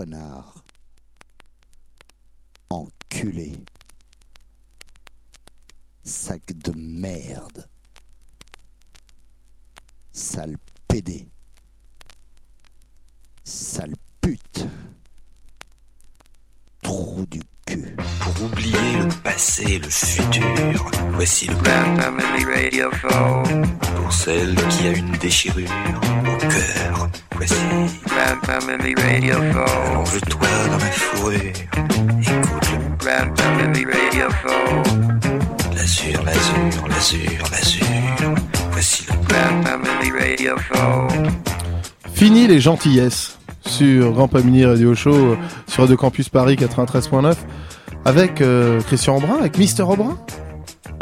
[0.00, 0.64] connard.
[2.70, 3.52] Enculé.
[6.02, 7.68] Sac de merde.
[10.10, 10.56] Sale
[10.88, 11.28] pédé.
[13.44, 14.66] Sale pute.
[16.80, 17.94] Trou du cul.
[18.20, 21.56] Pour oublier le passé et le futur, voici le
[22.90, 23.42] Show.
[23.96, 25.70] Pour celle qui a une déchirure
[26.24, 27.10] au cœur,
[27.40, 27.54] voici
[28.06, 29.90] Grand Family Radio Show.
[29.90, 31.38] Allonge-toi dans la fourrure,
[32.20, 34.82] écoute le Grand Family Radio Show.
[35.74, 38.34] L'azur, l'azur, l'azur, l'azur.
[38.72, 41.08] Voici le Grand Family Radio Show.
[42.12, 47.36] Fini les gentillesses sur Grand Pamini Radio Show euh, sur Radio Campus Paris 93.9
[48.04, 50.18] avec euh, Christian Aubrin, avec Mister Aubrin.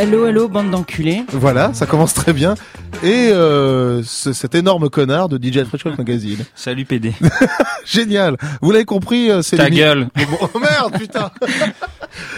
[0.00, 1.24] Hello, hello, bande d'enculés.
[1.32, 2.54] Voilà, ça commence très bien.
[3.02, 6.38] Et euh, ce- cet énorme connard de DJ Fresh Magazine.
[6.54, 7.12] Salut PD.
[7.84, 8.36] Génial.
[8.62, 10.08] Vous l'avez compris, euh, c'est Ta gueule.
[10.14, 11.32] Bon, oh merde, putain.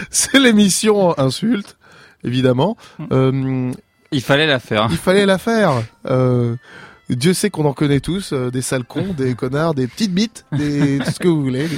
[0.09, 1.77] c'est l'émission insulte,
[2.23, 2.77] évidemment.
[3.11, 3.71] Euh,
[4.11, 4.87] Il fallait la faire.
[4.89, 5.83] il fallait la faire.
[6.07, 6.55] Euh,
[7.09, 10.45] Dieu sait qu'on en connaît tous, euh, des sales cons, des connards, des petites bites,
[10.51, 11.77] des tout ce que vous voulez, des,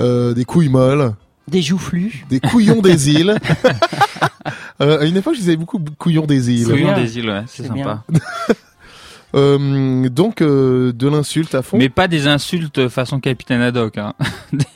[0.00, 1.12] euh, des couilles molles,
[1.48, 2.24] Des joufflus.
[2.30, 3.36] des couillons des îles.
[4.80, 6.66] Euh, à une époque, je disais beaucoup couillons des îles.
[6.66, 7.02] C'est Couillon bien.
[7.02, 8.02] des îles, ouais, c'est sympa.
[9.36, 11.76] Euh, donc euh, de l'insulte à fond.
[11.76, 13.98] Mais pas des insultes façon Capitaine Haddock.
[13.98, 14.12] Hein.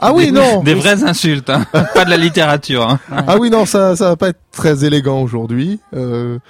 [0.01, 0.65] ah oui, non.
[0.65, 1.65] Des vraies insultes, hein.
[1.95, 2.83] pas de la littérature.
[2.89, 2.99] Hein.
[3.09, 5.79] Ah oui, non, ça, ça va pas être très élégant aujourd'hui.
[5.95, 6.41] Euh,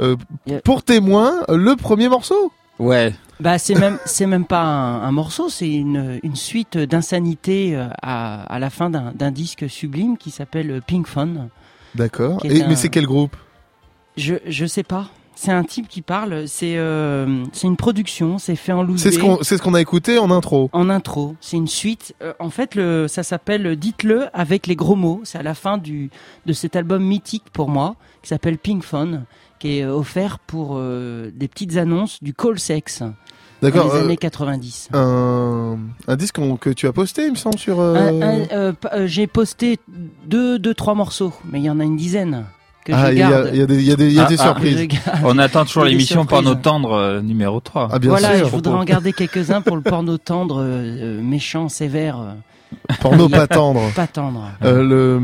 [0.00, 0.16] euh.
[0.64, 2.50] Pour témoin, le premier morceau.
[2.78, 3.12] Ouais.
[3.40, 7.88] Bah c'est même c'est même pas un, un morceau, c'est une, une suite d'insanité euh,
[8.02, 11.48] à, à la fin d'un d'un disque sublime qui s'appelle Pink Phone.
[11.94, 12.44] D'accord.
[12.44, 13.34] Un- Mais c'est quel groupe?
[14.16, 15.08] Je je sais pas.
[15.36, 16.46] C'est un type qui parle.
[16.48, 18.36] C'est euh, c'est une production.
[18.36, 19.00] C'est fait en loose.
[19.00, 20.68] C'est ce qu'on, c'est ce qu'on a écouté en intro.
[20.74, 22.14] En intro, c'est une suite.
[22.20, 25.22] Euh, en fait, le, ça s'appelle Dites-le avec les gros mots.
[25.24, 26.10] C'est à la fin du,
[26.44, 29.24] de cet album mythique pour moi, qui s'appelle Pink Phone,
[29.60, 33.12] qui est euh, offert pour euh, des petites annonces du call sex dans
[33.62, 33.92] D'accord.
[33.94, 34.88] les euh, années 90.
[34.94, 35.78] un,
[36.08, 37.78] un disque que tu as posté, il me semble, sur.
[37.78, 37.94] euh,
[38.52, 39.78] euh, euh, J'ai posté
[40.26, 42.46] deux, deux, trois morceaux, mais il y en a une dizaine
[42.86, 44.18] que Ah, je il y a, y a des, il y a des, il y
[44.20, 44.88] a Ah, des ah, surprises.
[45.24, 46.24] On attend toujours des l'émission.
[46.24, 47.90] Porno Tendre euh, numéro 3.
[47.92, 48.46] Ah, bien voilà, sûr.
[48.46, 50.64] je voudrais en garder quelques-uns pour le porno tendre,
[51.22, 52.36] méchant, sévère,
[53.02, 53.82] Porno pas tendre.
[53.94, 54.48] pas tendre.
[54.64, 55.20] Euh, le,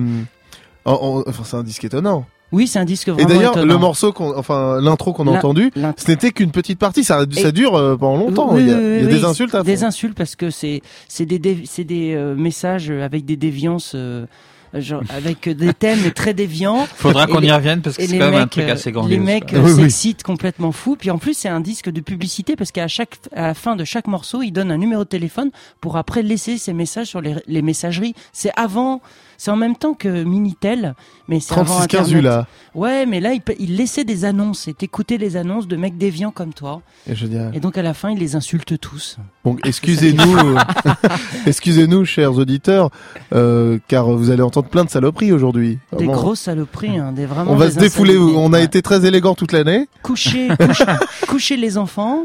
[0.85, 2.27] en- en- enfin, c'est un disque étonnant.
[2.53, 3.73] Oui, c'est un disque Et vraiment d'ailleurs, étonnant.
[3.75, 7.03] le morceau qu'on, enfin, l'intro qu'on a entendu, ce n'était qu'une petite partie.
[7.05, 8.55] Ça, ça Et- dure euh, pendant longtemps.
[8.55, 9.65] Oui, il y a, oui, il y a oui, des insultes à fond.
[9.65, 13.93] Des insultes parce que c'est c'est des dé- c'est des euh, messages avec des déviances
[13.97, 14.27] euh,
[14.75, 16.87] genre avec des thèmes très déviants.
[16.95, 18.51] Faudra Et qu'on les- y revienne parce que Et c'est les quand même un mecs,
[18.51, 19.07] truc euh, assez grand.
[19.07, 20.97] les mecs euh, s'excitent complètement fous.
[20.97, 23.85] Puis en plus, c'est un disque de publicité parce qu'à chaque, à la fin de
[23.85, 27.35] chaque morceau, il donne un numéro de téléphone pour après laisser ses messages sur les,
[27.49, 28.15] les messageries.
[28.33, 29.01] C'est avant,
[29.39, 30.95] c'est en même temps que Minitel,
[31.29, 32.25] mais c'est avant 36 15 Internet.
[32.25, 32.47] là.
[32.75, 36.53] Ouais, mais là, il, laissait des annonces et t'écoutais les annonces de mecs déviants comme
[36.53, 36.83] toi.
[37.09, 37.51] Et je dirais.
[37.55, 39.17] Et donc à la fin, il les insulte tous.
[39.45, 40.57] Donc excusez-nous, euh,
[41.47, 42.91] excusez-nous, chers auditeurs,
[43.35, 45.79] euh, car vous allez entendre plein de saloperies aujourd'hui.
[45.93, 46.13] Des Vraiment.
[46.13, 47.53] grosses saloperies, hein, des vraiment.
[47.53, 48.17] On va des se défouler.
[48.17, 48.65] On a Ouais.
[48.65, 49.89] été très élégant toute l'année.
[50.03, 50.85] coucher, coucher,
[51.29, 52.25] coucher les enfants.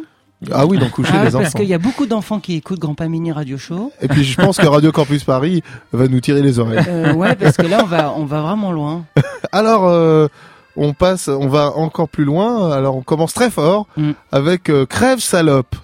[0.51, 1.59] Ah oui, donc coucher Ah, les parce enfants.
[1.59, 3.91] qu'il y a beaucoup d'enfants qui écoutent Grand Pamini Radio Show.
[4.01, 5.61] Et puis je pense que Radio Campus Paris
[5.93, 6.83] va nous tirer les oreilles.
[6.87, 9.05] Euh, ouais, parce que là, on va, on va vraiment loin.
[9.51, 10.27] Alors, euh,
[10.75, 12.71] on passe, on va encore plus loin.
[12.71, 14.11] Alors, on commence très fort Mm.
[14.31, 15.75] avec euh, Crève Salope.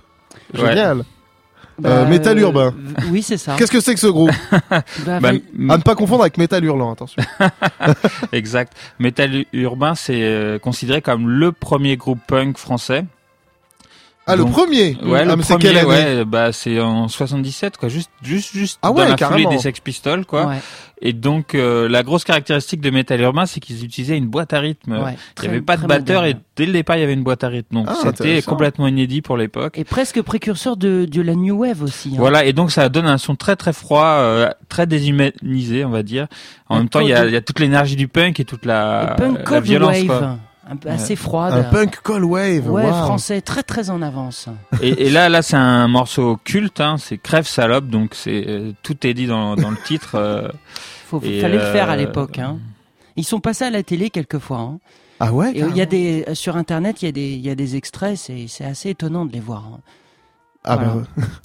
[0.55, 0.61] Ouais.
[0.69, 1.03] Génial.
[1.85, 2.73] Euh, Métal Urbain.
[3.11, 3.53] Oui, c'est ça.
[3.55, 4.31] Qu'est-ce que c'est que ce groupe
[4.71, 4.81] Bah,
[5.21, 5.29] Bah,
[5.69, 7.21] À ne pas confondre avec Métal Hurlant, attention.
[8.31, 8.73] exact.
[8.97, 13.05] Metal Urbain, c'est euh, considéré comme le premier groupe punk français.
[14.27, 17.77] Ah, le Donc, premier Ouais, Ah, le premier, quelle année ouais, bah c'est en 77
[17.77, 19.43] quoi, juste juste juste Ah dans ouais, la carrément.
[19.45, 20.47] foulée des Sex Pistols quoi.
[20.47, 20.57] ouais,
[21.01, 24.59] Et donc euh, la grosse caractéristique de Metal Urbain, c'est qu'ils utilisaient une boîte à
[24.59, 24.91] rythme.
[24.93, 26.41] ouais, Il n'y très- avait pas de très batteur et moderne.
[26.57, 27.73] dès le départ il y avait une boîte à rythme.
[27.75, 29.77] Donc Ah, c'était complètement inédit pour l'époque.
[29.77, 32.09] Et presque précurseur de, de la New Wave aussi.
[32.13, 32.17] hein.
[32.17, 36.03] Voilà, et donc ça donne un son très très froid, euh, très déshumanisé, on va
[36.03, 36.27] dire.
[36.69, 38.45] En Un même temps, il y a, il y a toute l'énergie du punk et
[38.45, 39.95] toute la, Et punk la violence.
[39.97, 40.37] wave, Quoi.
[40.69, 40.95] Un peu Ouais.
[40.95, 41.53] assez froide.
[41.53, 42.69] Un punk call wave.
[42.69, 44.49] Ouais, français, très très en avance.
[44.81, 46.81] Et, et là, là, c'est un morceau culte.
[46.81, 50.15] Hein, c'est Crève salope, donc c'est euh, tout est dit dans, dans le titre.
[50.15, 50.47] euh,
[51.07, 52.37] Faut, et, fallait le faire à euh, l'époque.
[52.39, 52.57] Hein.
[53.15, 54.59] Ils sont passés à la télé quelquefois.
[54.59, 54.79] Hein.
[55.19, 57.49] Ah ouais Et il y a des sur internet, il y a des il y
[57.49, 59.63] a des extraits, c'est c'est assez étonnant de les voir.
[59.73, 59.79] hein.
[60.69, 60.95] Ah bah,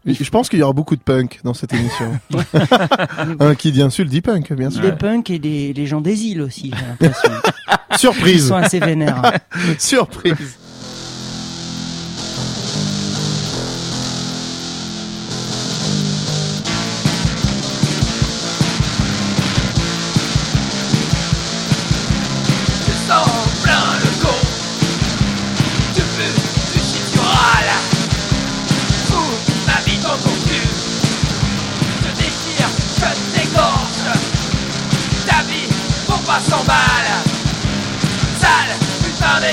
[0.04, 0.14] ouais.
[0.14, 2.18] Je pense qu'il y aura beaucoup de punk dans cette émission.
[3.40, 4.82] Un qui dit insulte dit punk, bien sûr.
[4.82, 7.30] Des punks et des les gens des îles aussi, j'ai l'impression.
[7.92, 9.22] Ils Surprise, sont assez vénères.
[9.78, 10.58] surprise.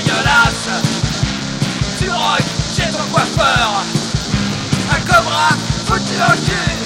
[0.02, 0.70] Dégueulasse.
[2.00, 2.42] Tu rock
[2.76, 3.84] chez ton coiffeur.
[4.92, 5.50] Un cobra
[5.86, 6.79] foutu au cul.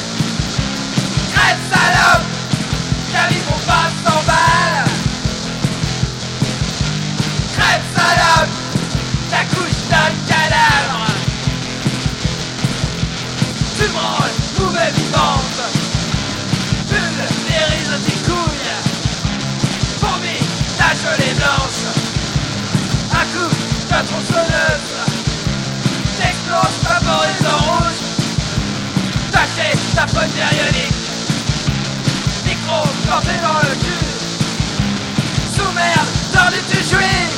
[24.13, 24.93] Tronçonneuse.
[26.17, 28.01] T'exploses, favorise en rouge.
[29.31, 30.93] Tâchez ta faute périodique.
[32.45, 34.05] Micro planté dans le cul.
[35.55, 37.32] Sous merde, tordu tu jouis.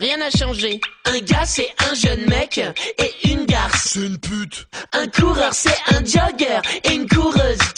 [0.00, 0.80] Rien n'a changé.
[1.06, 2.60] Un gars, c'est un jeune mec
[2.98, 3.90] et une garce.
[3.92, 6.93] C'est une pute, Un coureur, c'est un jogger et.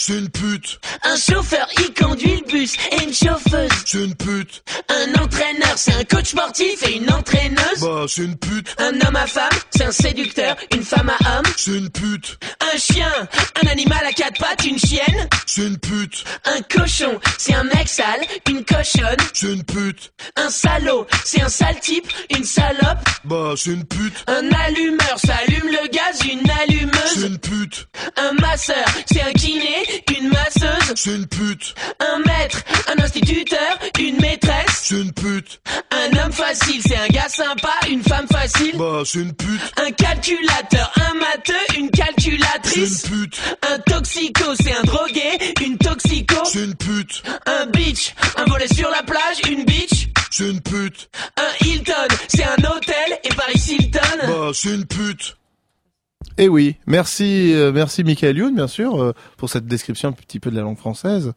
[0.07, 3.69] C'est une pute, Un chauffeur, il conduit le bus et une chauffeuse.
[3.85, 7.81] c'est une pute, Un entraîneur, c'est un coach sportif et une entraîneuse.
[7.81, 11.45] bah c'est une pute, Un homme à femme, c'est un séducteur, une femme à homme.
[11.57, 12.37] c'est une pute,
[12.73, 13.11] Un chien,
[13.61, 15.27] un animal à quatre pattes, une chienne.
[15.45, 19.17] c'est une pute, Un cochon, c'est un mec sale, une cochonne.
[19.33, 22.99] c'est une pute, Un salaud, c'est un sale type, une salope.
[23.25, 27.23] bah c'est une pute, Un allumeur, ça allume le gaz, une c'est allumeuse.
[27.25, 30.93] une pute, Un masseur, c'est un kiné, une masseuse.
[30.95, 34.81] c'est une pute, Un maître, un instituteur, une maîtresse.
[34.83, 35.59] c'est une pute,
[35.91, 38.75] Un homme facile, c'est un gars sympa, une femme facile.
[38.77, 43.03] bah c'est une pute, Un calculateur, un matheux, une c'est calculatrice.
[43.05, 43.39] une pute,
[43.71, 46.35] Un toxico, c'est un drogué, une toxico.
[46.45, 50.07] c'est une pute, Un beach, un volet sur la plage, une beach.
[50.31, 51.93] c'est une pute, Un Hilton,
[52.27, 53.99] c'est un hôtel, et Paris Hilton.
[54.27, 55.35] bah c'est une pute.
[56.37, 60.39] Eh oui, merci, euh, merci Michael Youn, bien sûr, euh, pour cette description un petit
[60.39, 61.33] peu de la langue française.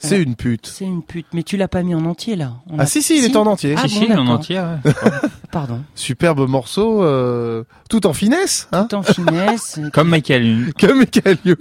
[0.00, 0.22] C'est Ouais.
[0.22, 0.66] une pute.
[0.66, 1.26] C'est une pute.
[1.32, 2.52] Mais tu l'as pas mis en entier là.
[2.70, 3.74] On Ah a- si, si, il est en entier.
[3.76, 4.60] Ah si, bon, si, en entier.
[4.60, 4.92] ouais.
[5.50, 5.82] Pardon.
[5.96, 9.80] Superbe morceau, euh, tout en finesse, hein, Tout en finesse.
[9.92, 10.72] Comme Michael Youn.
[10.80, 11.56] comme Michael Youn.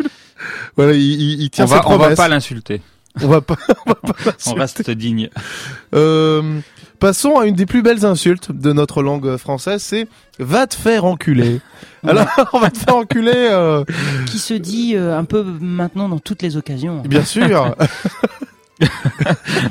[0.75, 2.81] Voilà, il, il, il tient On ses va, on va pas l'insulter.
[3.23, 3.55] on va pas,
[3.85, 5.29] on va pas On reste digne.
[5.95, 6.59] Euh,
[6.99, 10.07] passons à une des plus belles insultes de notre langue française, c'est
[10.39, 11.61] va te faire enculer.
[12.07, 13.83] Alors, on va te faire enculer, euh,
[14.27, 17.01] qui se dit euh, un peu maintenant dans toutes les occasions.
[17.01, 17.75] bien sûr,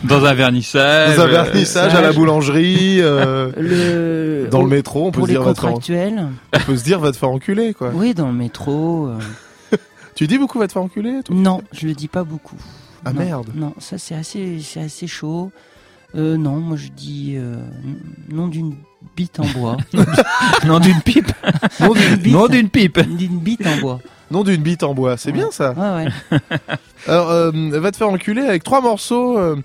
[0.05, 1.17] Dans un vernissage.
[1.17, 5.26] dans un euh, vernissage à la boulangerie, euh, Le, dans le métro, on peut pour
[5.29, 6.26] se les dire va te faire, contractuels.
[6.55, 7.91] on peut se dire va te faire enculer, quoi.
[7.95, 9.07] Oui, dans le métro.
[9.07, 9.76] euh,
[10.17, 11.37] Tu dis beaucoup va te faire enculer, toi?
[11.37, 12.57] Non, je le dis pas beaucoup.
[13.07, 13.47] Ah, Non, merde.
[13.55, 15.51] Non, ça c'est assez, c'est assez chaud.
[16.15, 17.99] Euh, non, moi je dis euh, n-
[18.31, 18.75] nom d'une
[19.17, 19.77] bite en bois.
[20.67, 21.31] Non d'une pipe.
[21.81, 22.33] Nom d'une bite.
[22.33, 23.01] Non d'une pipe.
[23.17, 24.01] d'une bite en bois.
[24.31, 25.35] nom d'une bite en bois, c'est Ouais.
[25.39, 25.73] bien ça.
[25.73, 26.39] Ouais, ouais.
[27.07, 29.39] Alors, euh, va te faire enculer avec trois morceaux.
[29.39, 29.57] euh,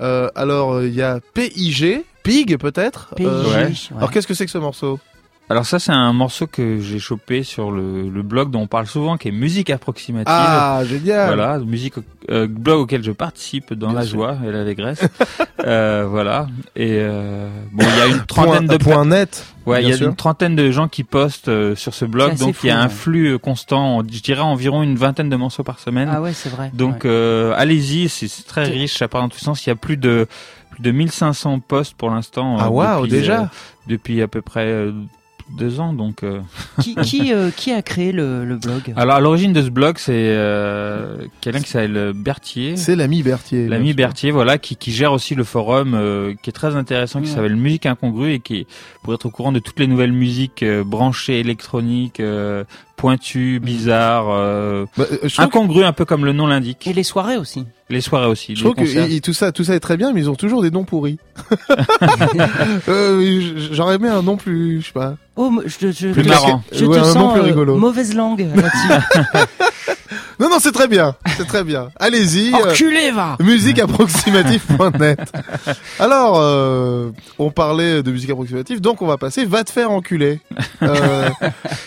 [0.00, 3.14] euh, alors, il y a PIG, Pig peut-être.
[3.16, 3.64] PIG, Euh, ouais.
[3.66, 3.72] ouais.
[3.96, 4.98] Alors, qu'est-ce que c'est que ce morceau?
[5.50, 8.86] Alors ça, c'est un morceau que j'ai chopé sur le, le blog dont on parle
[8.86, 10.26] souvent, qui est musique approximative.
[10.28, 11.26] Ah, génial.
[11.26, 11.94] Voilà, musique
[12.30, 14.18] euh, blog auquel je participe dans Bien la sûr.
[14.18, 15.00] joie et l'allégresse.
[15.66, 16.46] euh, voilà.
[16.76, 19.44] Et euh, bon, il y a une Point, trentaine de point net.
[19.66, 20.06] Ouais, il y a sûr.
[20.08, 22.84] une trentaine de gens qui postent euh, sur ce blog, donc il y a un
[22.84, 22.88] ouais.
[22.88, 26.08] flux euh, constant, je dirais environ une vingtaine de morceaux par semaine.
[26.12, 26.70] Ah ouais, c'est vrai.
[26.74, 27.10] Donc ouais.
[27.10, 29.66] euh, allez-y, c'est très riche, ça part dans tous les sens.
[29.66, 30.28] Il y a plus de
[30.70, 32.56] plus de 1500 posts pour l'instant.
[32.60, 33.40] Ah waouh, depuis, déjà.
[33.40, 33.46] euh,
[33.88, 34.92] depuis à peu près euh,
[35.56, 35.92] deux ans.
[35.92, 36.40] Donc, euh.
[36.80, 39.96] qui qui, euh, qui a créé le, le blog alors à l'origine de ce blog,
[39.98, 42.76] c'est euh, quelqu'un qui s'appelle Berthier.
[42.76, 43.68] C'est l'ami Berthier.
[43.68, 43.94] L'ami.
[43.94, 47.34] Berthier, voilà, qui, qui gère aussi le forum, euh, qui est très intéressant, qui Ouais.
[47.34, 48.66] s'appelle Musique Incongrue et qui,
[49.02, 52.20] pour être au courant de toutes les nouvelles musiques euh, branchées, électroniques,
[53.00, 56.86] euh, pointues, bizarres, euh, Bah, euh, incongrues, un peu comme le nom l'indique.
[56.86, 57.64] Et les soirées aussi.
[57.88, 60.30] Les soirées aussi, je trouve que tout ça, tout ça est très bien, mais ils
[60.30, 61.18] ont toujours des noms pourris.
[62.88, 63.40] euh,
[63.72, 65.16] J'aurais aimé un nom plus, je sais pas.
[65.36, 66.62] Oh, je, je, Plus je- marrant.
[66.72, 67.76] Je Ouais, te un nom sens plus euh, rigolo.
[67.76, 69.46] mauvaise langue là-dessus.
[70.40, 71.90] Non, non, c'est très bien, c'est très bien.
[71.96, 72.54] Allez-y.
[72.54, 75.20] euh, Enculé, va musiqueapproximative.net.
[75.98, 80.40] Alors, euh, on parlait de musique approximative, donc on va passer va te faire enculer.
[80.82, 81.28] Euh,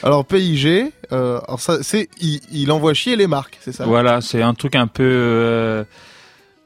[0.03, 3.85] alors PIG, euh, alors ça, c'est il, il envoie chier les marques, c'est ça?
[3.85, 5.83] Voilà, c'est un truc un peu.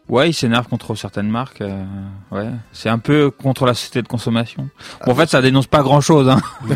[0.10, 1.62] Euh, Ouais, il s'énerve contre certaines marques.
[1.62, 1.84] euh,
[2.32, 4.70] Ouais, c'est un peu contre la société de consommation.
[5.06, 6.30] Bon, en fait, ça dénonce pas grand-chose.
[6.30, 6.40] Hein.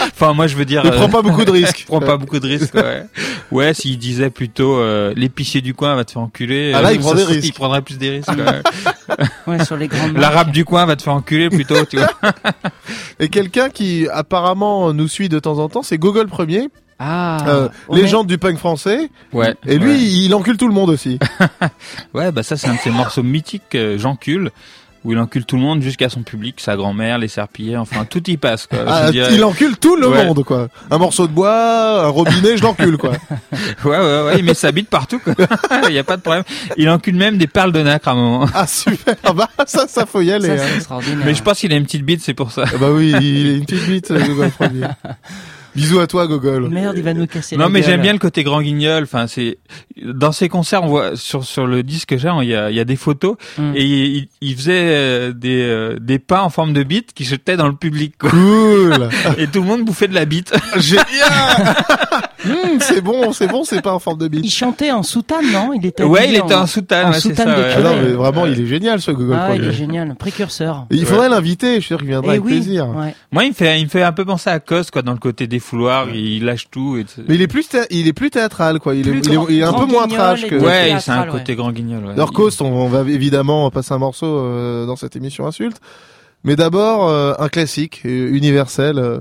[0.00, 0.84] enfin, moi, je veux dire.
[0.84, 1.84] Ne euh, prends pas beaucoup de risques.
[1.88, 2.74] prends pas beaucoup de risques.
[2.74, 3.04] Ouais,
[3.50, 6.72] ouais s'il disait plutôt euh, l'épicier du coin va te faire enculer.
[6.74, 7.48] Ah là, euh, il prend ça des serait- risques.
[7.48, 8.28] Il prendrait plus des risques.
[8.28, 9.16] ouais.
[9.46, 10.20] Ouais, sur les grandes marques.
[10.22, 11.84] L'arabe du coin va te faire enculer plutôt.
[11.86, 12.10] Tu vois.
[13.18, 16.68] Et quelqu'un qui apparemment nous suit de temps en temps, c'est Google Premier,
[16.98, 19.08] Ah, euh, est- légende du punk français.
[19.32, 19.54] Ouais.
[19.66, 19.98] Et lui, ouais.
[20.00, 21.18] il encule tout le monde aussi.
[22.14, 24.50] Ouais, bah ça c'est un de ces morceaux mythiques euh, j'encule
[25.04, 28.28] où il encule tout le monde jusqu'à son public, sa grand-mère, les serpillers, enfin tout
[28.28, 28.80] y passe quoi.
[28.86, 30.24] Ah, Je dirais- il encule tout le Ouais.
[30.26, 30.68] monde, quoi.
[30.90, 33.12] Un morceau de bois, un robinet, je l'encule, quoi.
[33.84, 35.34] Ouais ouais ouais, il met sa bite partout quoi.
[35.88, 36.42] Il y a pas de problème.
[36.76, 38.46] Il encule même des perles de nacre à un moment.
[38.52, 40.56] Ah super, bah ça, ça faut y aller.
[40.56, 40.68] Ça, hein.
[40.74, 41.24] extraordinaire.
[41.24, 42.64] Mais je pense qu'il a une petite bite, c'est pour ça.
[42.66, 44.18] Ah bah oui, il est une petite bite, euh.
[45.76, 46.68] Bisous à toi, Gogol.
[46.68, 49.04] Merde, il va nous casser Non la mais j'aime bien le côté grand guignol.
[49.04, 49.58] Enfin c'est
[50.02, 52.76] dans ses concerts, on voit sur sur le disque que j'ai, il y a il
[52.76, 53.72] y a des photos Mm.
[53.76, 57.56] et il, il faisait euh, des euh, des pains en forme de bite qui jetaient
[57.56, 58.30] dans le public quoi.
[58.30, 59.08] Cool.
[59.38, 60.52] Et tout le monde bouffait de la bite.
[60.76, 61.04] Génial.
[62.46, 64.52] Hum, c'est bon, c'est bon, c'est pas en forme de Il bite.
[64.52, 65.72] chantait en soutane, non?
[65.74, 67.54] Il était Ouais, il était en soutane, en ouais, soutane ça.
[67.56, 67.72] de ouais.
[67.76, 70.86] Ah non, mais vraiment, il est génial, ce Gogol Ah, il est génial, précurseur.
[70.90, 72.88] Et il faudrait l'inviter, je suis sûr qu'il viendra Eh avec oui, plaisir.
[72.90, 73.14] ouais.
[73.32, 75.18] Moi, il me fait, il me fait un peu penser à Cos, quoi, dans le
[75.18, 76.96] côté défouloir, il lâche tout.
[76.96, 78.94] Et Mais il est plus, il est plus théâtral, quoi.
[78.94, 80.48] Il est, Plus il est, grand- il est un grand peu moins guignol trash et
[80.48, 80.54] que.
[80.56, 82.02] ouais, c'est un côté grand guignol.
[82.12, 85.78] Alors, Coast, on, on va évidemment passer un morceau euh, dans cette émission insulte.
[86.44, 89.18] Mais d'abord, euh, un classique euh, universel euh,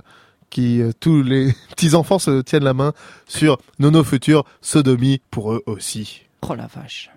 [0.49, 2.93] qui euh, tous les petits enfants se tiennent la main
[3.27, 6.23] sur Nono Futur, Sodomie pour eux aussi.
[6.47, 7.09] Oh la vache.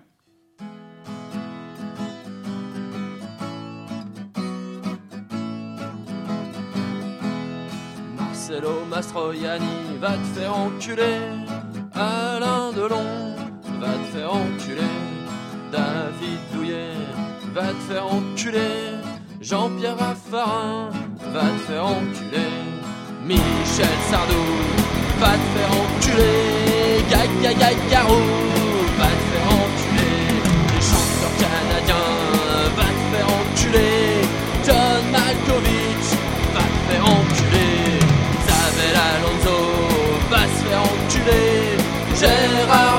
[8.17, 11.19] Marcelo Mastroianni va te faire enculer.
[11.93, 13.35] Alain Delon
[13.79, 14.81] va te faire enculer.
[15.71, 16.93] David Douillet
[17.53, 18.97] va te faire enculer.
[19.39, 20.89] Jean-Pierre Raffarin
[21.33, 22.80] va te faire enculer.
[23.31, 24.47] Michel Sardou
[25.19, 27.05] va te faire enculer.
[27.09, 28.27] Gaga Garou
[28.99, 30.23] va te faire enculer.
[30.73, 32.11] Les chanteurs canadiens
[32.77, 34.03] va te faire enculer.
[34.65, 36.09] John Malkovich
[36.53, 37.99] va te faire enculer.
[38.39, 39.57] Isabelle Alonso
[40.29, 41.77] va se faire enculer.
[42.19, 42.90] Gérard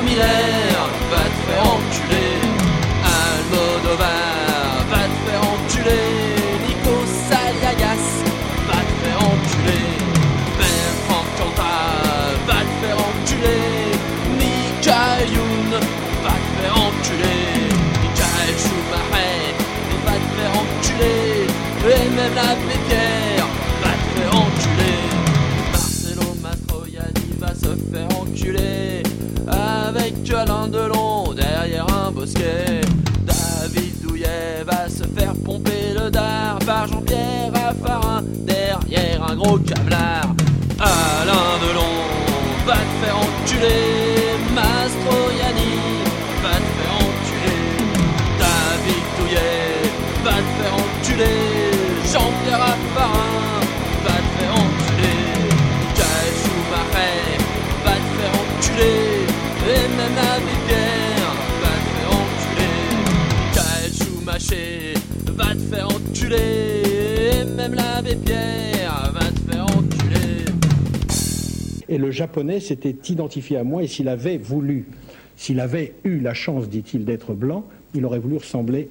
[71.93, 74.87] Et le japonais s'était identifié à moi et s'il avait voulu,
[75.35, 78.89] s'il avait eu la chance, dit-il, d'être blanc, il aurait voulu ressembler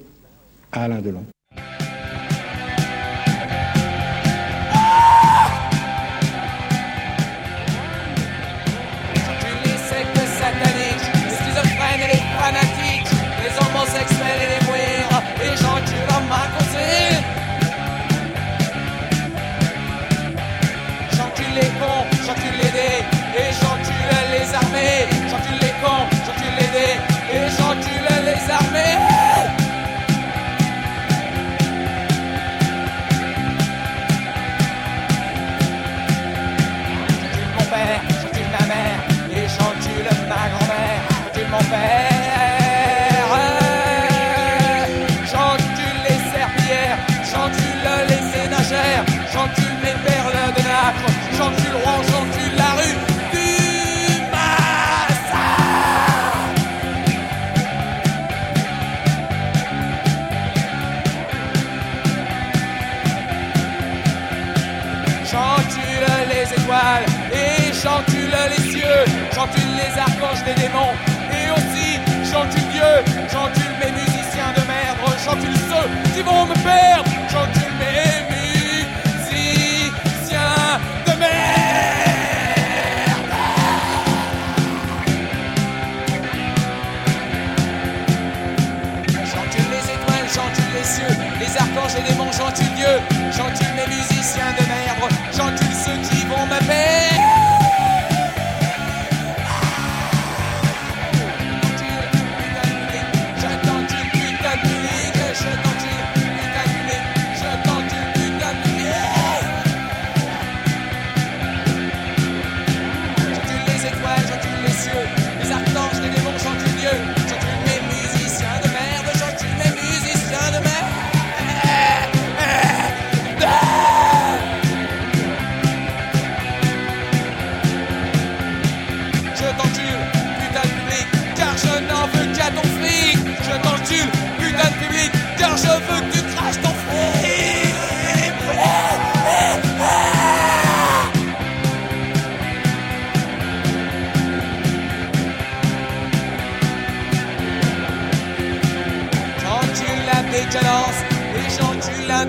[0.71, 1.25] à Alain Delon.
[70.45, 71.12] des démons.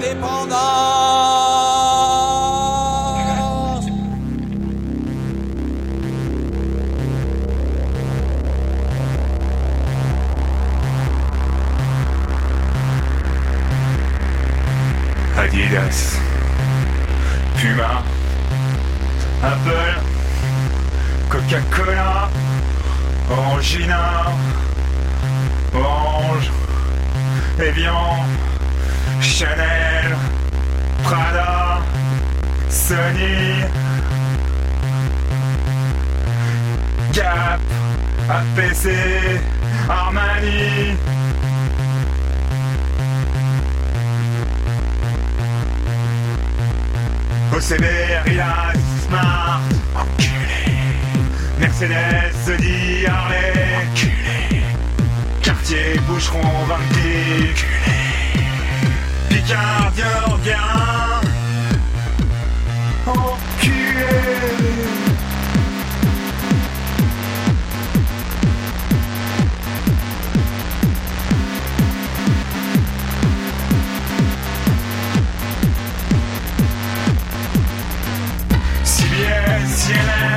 [0.05, 0.55] l'indépendance.
[15.37, 16.19] Adidas,
[17.57, 18.03] Puma,
[19.43, 20.01] Apple,
[21.29, 22.29] Coca-Cola,
[23.31, 24.33] Orangina,
[25.75, 26.51] Orange,
[27.59, 28.44] Evian.
[29.25, 30.17] Chanel,
[31.03, 31.83] Prada,
[32.69, 33.65] Sony,
[37.13, 37.61] Gap,
[38.29, 39.41] APC,
[39.89, 40.97] Armani.
[47.53, 47.85] OCB,
[48.27, 49.63] Rilas, Smart,
[49.95, 50.85] enculé.
[51.59, 54.65] Mercedes, Sony, Harley, enculé.
[55.43, 57.65] Cartier, Boucheron, Van Cleef,
[59.49, 60.85] gardiens, viens
[63.07, 63.65] Enculé
[79.67, 80.34] CNN.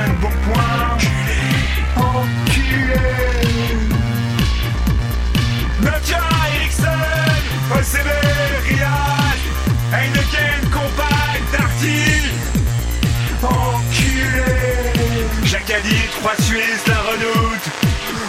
[16.28, 17.66] pas suisse la redoute.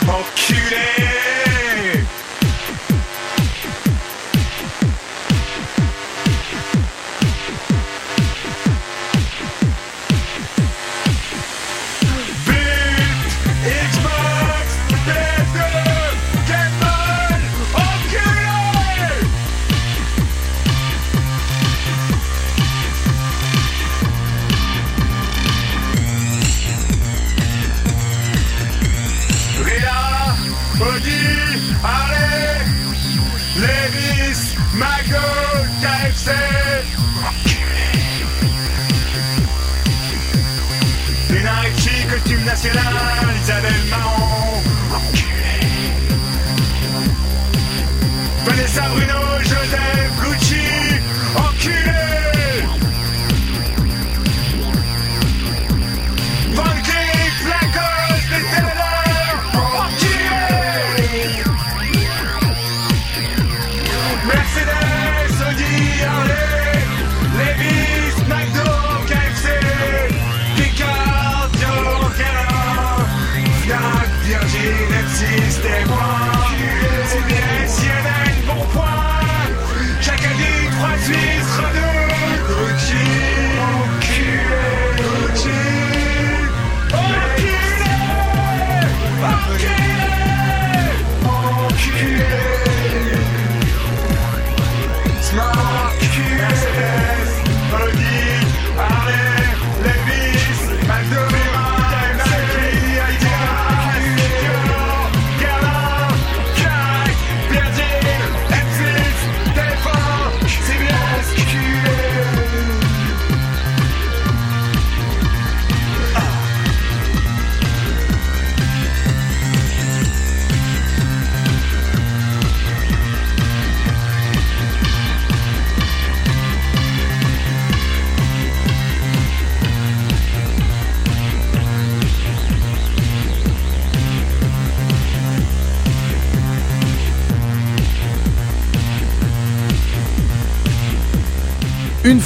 [0.07, 0.98] Enculé.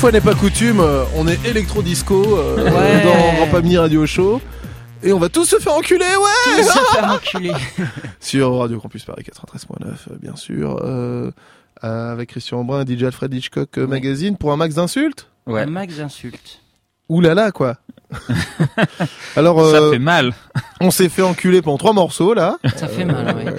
[0.04, 3.04] Fois n'est pas coutume, euh, on est électro-disco euh, Ouais.
[3.06, 4.42] dans Rampamini Radio Show.
[5.02, 7.54] Et on va tous se faire enculer, ouais Tous se faire enculer.
[8.20, 10.78] Sur Radio Campus Paris 93.9, euh, bien sûr.
[10.84, 11.32] euh,
[11.82, 15.62] avec Christian Embrun, DJ Alfred Hitchcock Magazine, pour un max d'insultes Ouais.
[15.62, 16.60] Un max d'insultes.
[17.08, 17.78] Ouh là là, quoi
[19.38, 20.34] Alors, Ça fait mal.
[20.82, 22.58] on s'est fait enculer pendant trois morceaux, là.
[22.76, 23.56] Ça fait mal, ouais.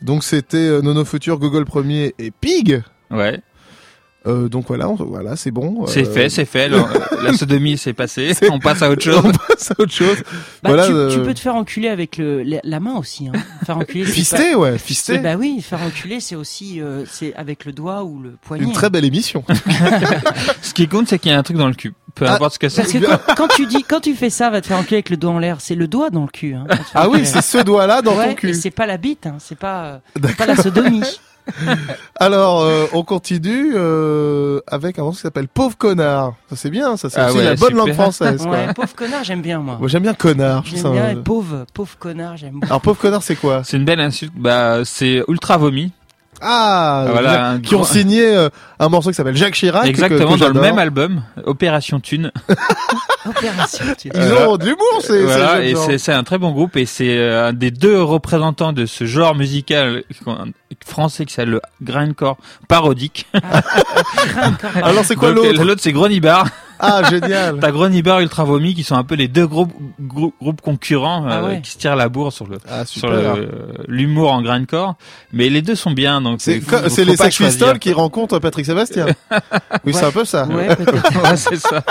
[0.00, 2.82] Donc c'était Nono Futur, Google Premier et Pig.
[3.10, 3.40] Ouais.
[4.26, 5.84] Euh, donc voilà, on- voilà, c'est bon.
[5.86, 6.70] C'est Euh, fait, c'est fait.
[6.72, 6.80] euh,
[7.24, 8.34] la sodomie, c'est passé.
[8.34, 9.20] C'est- On passe à autre chose.
[9.24, 10.16] On passe à autre chose.
[10.62, 13.28] Bah, voilà, tu, euh, tu peux te faire enculer avec le, la, la main aussi.
[13.28, 13.32] Hein.
[13.66, 15.14] Faire enculer, c'est Fisté, ouais, pas- fisté.
[15.16, 18.62] Eh Bah oui, faire enculer, c'est aussi euh, c'est avec le doigt ou le poignet.
[18.64, 19.42] Une très belle émission.
[20.62, 21.92] Ce qui compte, c'est qu'il y a un truc dans le cul.
[22.14, 22.82] Peu Ah, importe ce que c'est.
[22.82, 25.10] Parce que quand, quand tu dis, quand tu fais ça, va te faire enculer avec
[25.10, 25.56] le doigt en l'air.
[25.60, 26.54] C'est le doigt dans le cul.
[26.54, 28.50] Hein, Ah oui, c'est ce doigt-là dans Ouais, ton cul.
[28.50, 31.02] Et c'est pas la bite, hein, c'est pas, euh, c'est pas la sodomie.
[32.20, 36.34] Alors, euh, on continue euh, avec un morceau qui s'appelle Pauvre connard.
[36.50, 37.76] Ça c'est bien, ça c'est Ah aussi ouais, la bonne super.
[37.86, 38.42] langue française.
[38.46, 38.50] quoi.
[38.52, 39.76] Ouais, pauvre connard, j'aime bien moi.
[39.78, 40.62] Moi j'aime bien connard.
[40.64, 42.60] je J'aime trouve ça, bien euh, pauvre, pauvre connard, j'aime.
[42.64, 43.62] Alors pauvre connard c'est quoi?
[43.64, 44.32] C'est une belle insulte.
[44.36, 45.92] Bah, c'est ultra vomi.
[46.42, 48.48] Ah, Voilà, un qui ont signé euh,
[48.80, 49.84] un morceau qui s'appelle Jacques Chirac.
[49.84, 52.32] que- Exactement que dans le même album, Opération Thune.
[53.24, 53.84] Opération.
[53.96, 56.76] tu- Ils ont de l'humour, c'est voilà, c'est et c'est c'est un très bon groupe
[56.76, 60.02] et c'est euh, un des deux représentants de ce genre musical
[60.84, 63.28] français qui s'appelle le grindcore parodique.
[64.82, 65.64] Alors c'est quoi Donc, l'autre?
[65.64, 66.46] L'autre c'est Gronibar.
[66.78, 67.58] Ah génial.
[67.60, 71.38] T'as Gronibar Ultra Vomi qui sont un peu les deux groupes grou- groupes concurrents Ah
[71.38, 71.60] euh, ouais.
[71.62, 73.50] qui se tirent la bourre sur le Ah sur le-
[73.88, 74.96] l'humour en grindcore,
[75.32, 77.36] mais les deux sont bien donc C'est c'est les Sex.
[77.38, 79.06] Pistols qui rencontrent Patrick Sébastien.
[79.84, 80.46] Oui, c'est un peu ça.
[80.46, 81.22] Ouais, peut-être.
[81.22, 81.82] Ouais, c'est ça.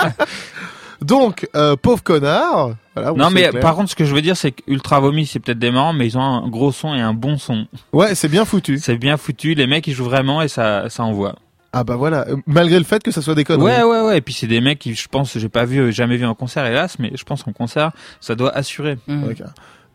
[1.00, 2.74] Donc, euh, pauvre connard.
[2.94, 3.60] Voilà, Non mais clair.
[3.60, 5.92] par contre ce que je veux dire c'est que Ultra Vomi c'est peut-être des marrants
[5.94, 7.66] mais ils ont un gros son et un bon son.
[7.92, 8.78] Ouais, c'est bien foutu.
[8.78, 11.34] C'est bien foutu, les mecs ils jouent vraiment et ça ça envoie.
[11.74, 13.64] Ah bah voilà, Euh, malgré le fait que ça soit des conneries.
[13.64, 16.16] Ouais ouais ouais et puis c'est des mecs qui je pense j'ai pas vu jamais
[16.18, 18.98] vu en concert hélas mais je pense qu'en concert ça doit assurer.
[19.06, 19.24] Mm.
[19.24, 19.42] Ok.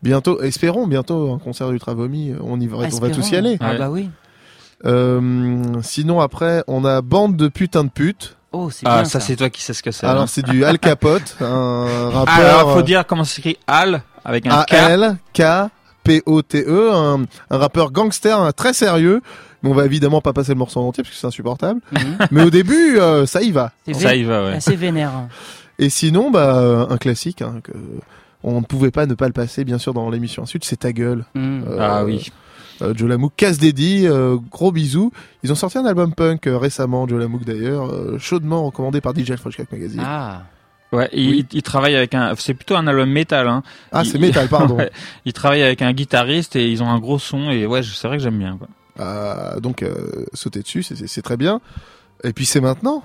[0.02, 2.32] Bientôt, espérons bientôt un concert d'Ultra Vomi.
[2.42, 3.56] On y va, on va tous y aller.
[3.60, 3.78] Ah Ouais.
[3.78, 4.10] bah oui.
[4.84, 8.36] Euh, sinon après, on a bande de putains de putes.
[8.52, 9.26] Oh, c'est Ah bien ça ça.
[9.26, 10.06] c'est toi qui sais ce que c'est.
[10.06, 10.26] Alors hein.
[10.26, 12.34] c'est du Al Capote, un rappeur.
[12.34, 14.72] Alors faut euh, dire comment s'écrit Al avec un A K.
[14.72, 15.42] L K
[16.04, 19.20] P O T E, un, un rappeur gangster hein, très sérieux.
[19.62, 21.80] Mais on va évidemment pas passer le morceau en entier parce que c'est insupportable.
[21.92, 22.18] Mhm.
[22.30, 23.72] Mais au début, euh, ça y va.
[23.86, 24.52] C'est Ça y va ouais.
[24.54, 25.10] assez vénère.
[25.10, 25.28] hein.
[25.78, 27.72] Et sinon, bah euh, un classique hein, que
[28.44, 30.92] on ne pouvait pas ne pas le passer bien sûr dans l'émission Ensuite, c'est ta
[30.92, 31.24] gueule.
[31.34, 31.62] Mm.
[31.68, 32.30] Euh, Ah oui.
[32.82, 35.10] Euh, Joe Lamouk, casse dédié, euh, gros bisous.
[35.42, 39.12] Ils ont sorti un album punk euh, récemment, Joe Lamouk d'ailleurs, euh, chaudement recommandé par
[39.16, 40.00] DJ Froshcrack Magazine.
[40.04, 40.42] Ah.
[40.92, 43.62] Ouais, il, il travaille avec un c'est plutôt un album métal hein.
[43.92, 44.76] Ah, c'est il- métal, pardon.
[44.78, 44.90] Ouais.
[45.26, 48.06] Il travaille avec un guitariste et ils ont un gros son et ouais, je- c'est
[48.08, 48.68] vrai que j'aime bien quoi.
[49.00, 51.60] Euh, donc, euh, sauter dessus, c'est- très bien.
[52.24, 53.02] Et puis c'est maintenant.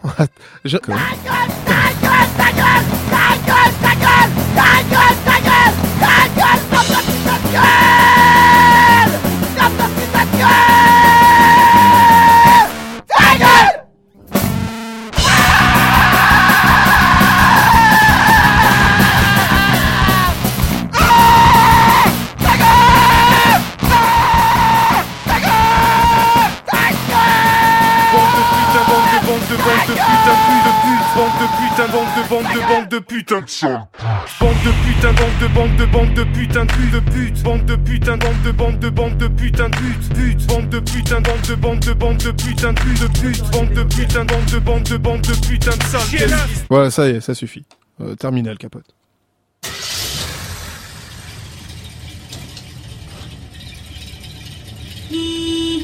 [33.44, 37.44] Bande de putain, bande de bande de bande de putain de de pute.
[37.44, 40.48] Bande de putain, bande de bande de bande de putain de pute, pute.
[40.48, 43.52] Bande de putain, bande de bande de bande de putain de pute, de pute.
[43.52, 46.38] Bande de putain, bande de bande de bande de putain de sale
[46.70, 47.66] Voilà, ça y est, ça suffit.
[48.00, 48.96] Euh, terminal capote.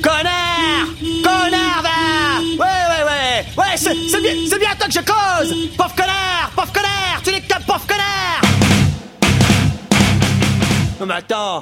[0.02, 0.88] Connard
[1.24, 1.59] Connard
[4.50, 5.70] c'est bien à toi que je cause.
[5.78, 8.42] Pauvre connard Pauvre connard Tu n'es qu'un pauvre connard.
[11.00, 11.60] Non mais attends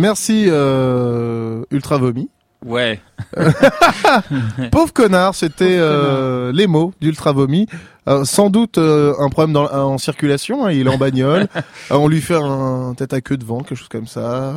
[0.00, 2.30] Merci, euh, Ultra Vomi.
[2.64, 3.00] Ouais.
[4.72, 7.66] Pauvre connard, c'était euh, les mots d'Ultra Vomi.
[8.08, 11.46] Euh, sans doute euh, un problème dans, en circulation, hein, il est en bagnole.
[11.90, 14.54] Euh, on lui fait un tête à queue devant, quelque chose comme ça.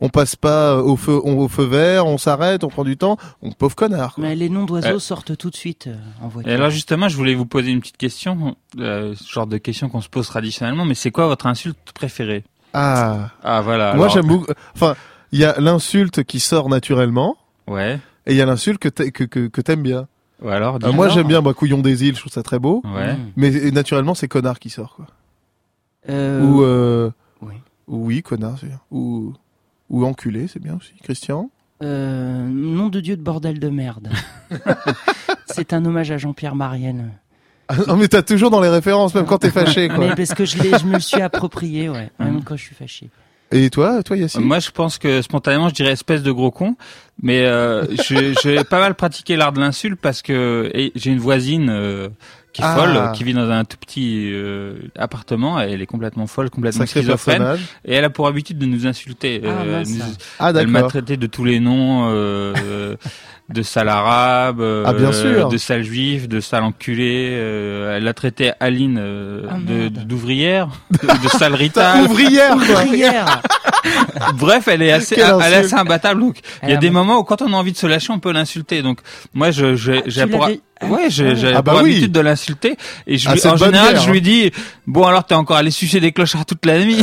[0.00, 3.18] On passe pas au feu, on- au feu vert, on s'arrête, on prend du temps.
[3.42, 4.14] On, pauvre connard.
[4.14, 4.24] quoi.
[4.24, 6.50] Mais les noms d'oiseaux sortent tout de suite euh, en voiture.
[6.50, 9.88] Et alors justement, je voulais vous poser une petite question, euh, ce genre de question
[9.88, 12.42] qu'on se pose traditionnellement, mais c'est quoi votre insulte préférée?
[12.72, 13.94] Ah, Ah voilà.
[13.94, 14.46] moi alors- j'aime beaucoup.
[14.74, 14.94] Enfin,
[15.32, 17.36] il y a l'insulte qui sort naturellement,
[17.68, 17.98] Ouais.
[18.26, 20.08] et il y a l'insulte que t'a- que que, que t'aimes bien.
[20.42, 20.78] Ou alors.
[20.82, 22.82] Euh, moi j'aime bien, bah, couillon des îles, je trouve ça très beau.
[22.84, 23.14] Ouais.
[23.14, 23.18] Mm.
[23.36, 25.06] Mais naturellement, c'est connard qui sort, quoi.
[26.08, 27.10] Euh, Ou, euh,
[27.42, 27.54] oui.
[27.86, 28.80] ou oui, connard, c'est bien.
[28.90, 29.34] Ou,
[29.88, 30.92] ou enculé, c'est bien aussi.
[31.02, 31.48] Christian
[31.84, 34.08] euh, nom de Dieu de bordel de merde.
[35.46, 37.10] C'est un hommage à Jean-Pierre Marienne.
[37.88, 39.98] Non, mais t'as toujours dans les références, même quand t'es fâché, quoi.
[39.98, 40.56] Mais parce que je,
[40.86, 43.08] me le suis approprié, ouais, même quand je suis fâché.
[43.54, 44.40] Et toi, toi, Yacine?
[44.42, 46.74] Moi, je pense que spontanément, je dirais espèce de gros con.
[47.22, 51.68] Mais euh, je- j'ai pas mal pratiqué l'art de l'insulte parce que j'ai une voisine
[51.68, 52.08] euh,
[52.54, 52.74] qui est Ah.
[52.76, 55.60] folle, qui vit dans un tout petit euh, appartement.
[55.60, 57.38] Et elle est complètement folle, complètement Sacré schizophrène.
[57.42, 57.60] personnage.
[57.84, 59.42] Et elle a pour habitude de nous insulter.
[59.44, 60.00] Ah, Euh, nous-
[60.38, 62.96] Ah, elle m'a traité de tous les noms, euh,
[63.52, 65.48] de sale arabe, euh, Ah, bien sûr.
[65.48, 67.30] de sale juif, de sale enculé.
[67.32, 71.96] euh, elle a traité Aline euh, Ah, de- d'ouvrière, de, de sale T'as Rita.
[72.08, 72.82] ouvrière, quoi.
[72.86, 73.42] Prière
[74.34, 76.20] Bref, elle est assez, elle est assez imbattable.
[76.20, 78.20] Donc, il y a des moments où quand on a envie de se lâcher, on
[78.20, 78.80] peut l'insulter.
[78.82, 79.00] Donc,
[79.34, 81.92] moi, je, je, j'ai pour, l'avais- ouais, j'ai, j'ai Ah bah pour oui.
[81.92, 82.76] habitude de l'insulter.
[83.06, 84.52] Et je Ah, en général, guerre, je lui dis,
[84.86, 87.02] bon, alors t'es encore allé sucer des clochards toute la nuit.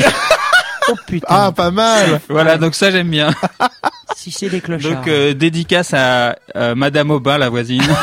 [0.90, 2.20] Oh putain, Ah, pas mal.
[2.30, 3.30] voilà, donc ça, j'aime bien.
[4.20, 4.96] Si c'est des clochards.
[4.96, 7.82] Donc, euh, dédicace à euh, Madame Aubin, la voisine.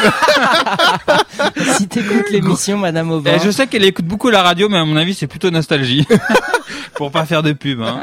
[1.76, 3.34] Si t'écoutes l'émission, Madame Aubin.
[3.34, 6.06] Et je sais qu'elle écoute beaucoup la radio, mais à mon avis, c'est plutôt nostalgie.
[6.94, 8.00] pour pas faire de pub, hein.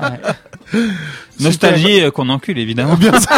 [0.74, 0.82] Ouais.
[1.40, 2.96] Nostalgie euh, qu'on encule, évidemment.
[2.96, 3.30] Bien sûr.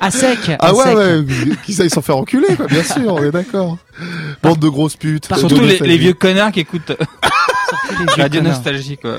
[0.00, 0.38] À sec.
[0.58, 0.96] Ah à ouais, sec.
[0.96, 1.56] ouais.
[1.64, 2.66] Qui ça, ils s'en fait enculer, quoi.
[2.66, 3.78] Bien sûr, on est d'accord.
[4.42, 5.26] Bande de grosses putes.
[5.34, 6.92] Surtout les, vieux connards qui écoutent
[7.68, 8.56] Surtout les vieux Radio connards.
[8.56, 9.16] Nostalgie, quoi.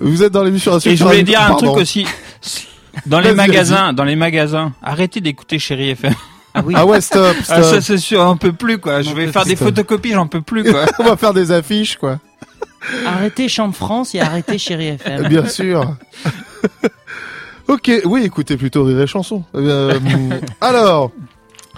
[0.00, 1.72] Vous êtes dans l'émission Et je voulais dire un Pardon.
[1.72, 2.06] truc aussi.
[3.06, 6.14] Dans les magasins, dans les magasins, arrêtez d'écouter Chéri FM.
[6.54, 6.74] Ah oui.
[6.76, 7.80] Ah ouais, stop, Ah, ça stop.
[7.80, 9.02] c'est sûr, on peut plus quoi.
[9.02, 9.68] Je vais faire des stop.
[9.68, 10.86] photocopies, j'en peux plus quoi.
[11.00, 12.20] On va faire des affiches, quoi.
[13.06, 15.26] Arrêtez Chant de France et arrêtez Chéri FM.
[15.28, 15.96] Bien sûr.
[17.68, 19.42] ok, oui, écoutez plutôt Rire et Chanson.
[19.54, 19.98] Euh,
[20.60, 21.10] alors,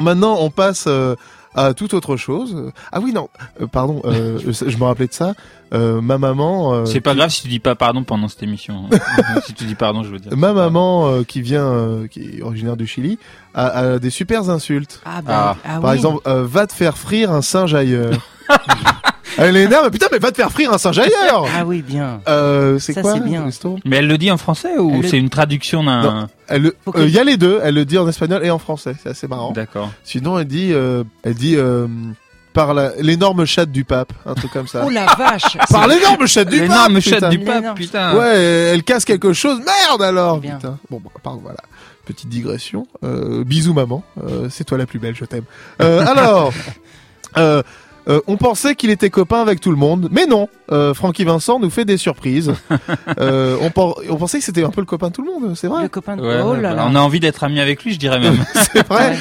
[0.00, 1.14] maintenant, on passe euh,
[1.56, 2.70] à toute autre chose.
[2.92, 3.28] Ah oui, non,
[3.60, 5.34] euh, pardon, euh, je, me rappelais de ça.
[5.74, 6.72] Euh, ma maman...
[6.74, 8.84] euh, C'est pas qui- grave si tu dis pas pardon pendant cette émission.
[8.92, 8.98] hein.
[9.46, 10.36] si tu dis pardon, je veux dire.
[10.36, 13.18] Ma maman, euh, qui vient, euh, qui est originaire du Chili,
[13.54, 15.00] a, a des super insultes.
[15.04, 15.68] Ah bah, Ah.
[15.76, 15.96] ah Par oui.
[15.96, 18.12] exemple, euh, va te faire frire un singe ailleurs.
[19.38, 22.20] Elle est énerve, putain, mais va te faire frire un singe ailleurs Ah oui, bien.
[22.28, 23.44] euh, C'est Ça, quoi c'est bien.
[23.84, 26.26] Mais elle le dit en français ou Elle le- c'est une traduction d'un Non.
[26.48, 28.50] Elle le- Faut euh, Il y a les deux, elle le dit en espagnol et
[28.50, 29.52] en français, c'est assez marrant.
[29.52, 29.90] D'accord.
[30.04, 31.86] Sinon, elle dit, euh, elle dit euh,
[32.52, 34.82] par la- l'énorme chatte du pape, un truc comme ça.
[34.86, 35.58] Oh la vache.
[35.70, 36.68] par l'énorme chatte du pape.
[36.68, 37.10] L'énorme putain.
[37.20, 38.16] chatte du L'énorme pape, putain.
[38.16, 38.38] Ouais,
[38.72, 39.58] elle casse quelque chose.
[39.58, 40.38] Merde alors.
[40.38, 40.56] Bien.
[40.56, 40.78] Putain.
[40.90, 41.58] Bon, bah, pardon, voilà.
[42.06, 42.86] Petite digression.
[43.04, 44.02] Euh, bisous maman.
[44.24, 45.42] Euh, c'est toi la plus belle, je t'aime.
[45.82, 46.52] Euh, alors,
[47.36, 47.62] euh,
[48.08, 50.48] Euh, on pensait qu'il était copain avec tout le monde, mais non.
[50.70, 52.52] Euh, Francky Vincent nous fait des surprises.
[53.18, 55.56] Euh, on, pen- on pensait que c'était un peu le copain de tout le monde,
[55.56, 55.84] c'est vrai.
[55.84, 56.22] Le copain de...
[56.22, 56.86] Ouais, oh là là.
[56.90, 58.44] On a envie d'être amis avec lui, je dirais même.
[58.72, 59.16] c'est vrai.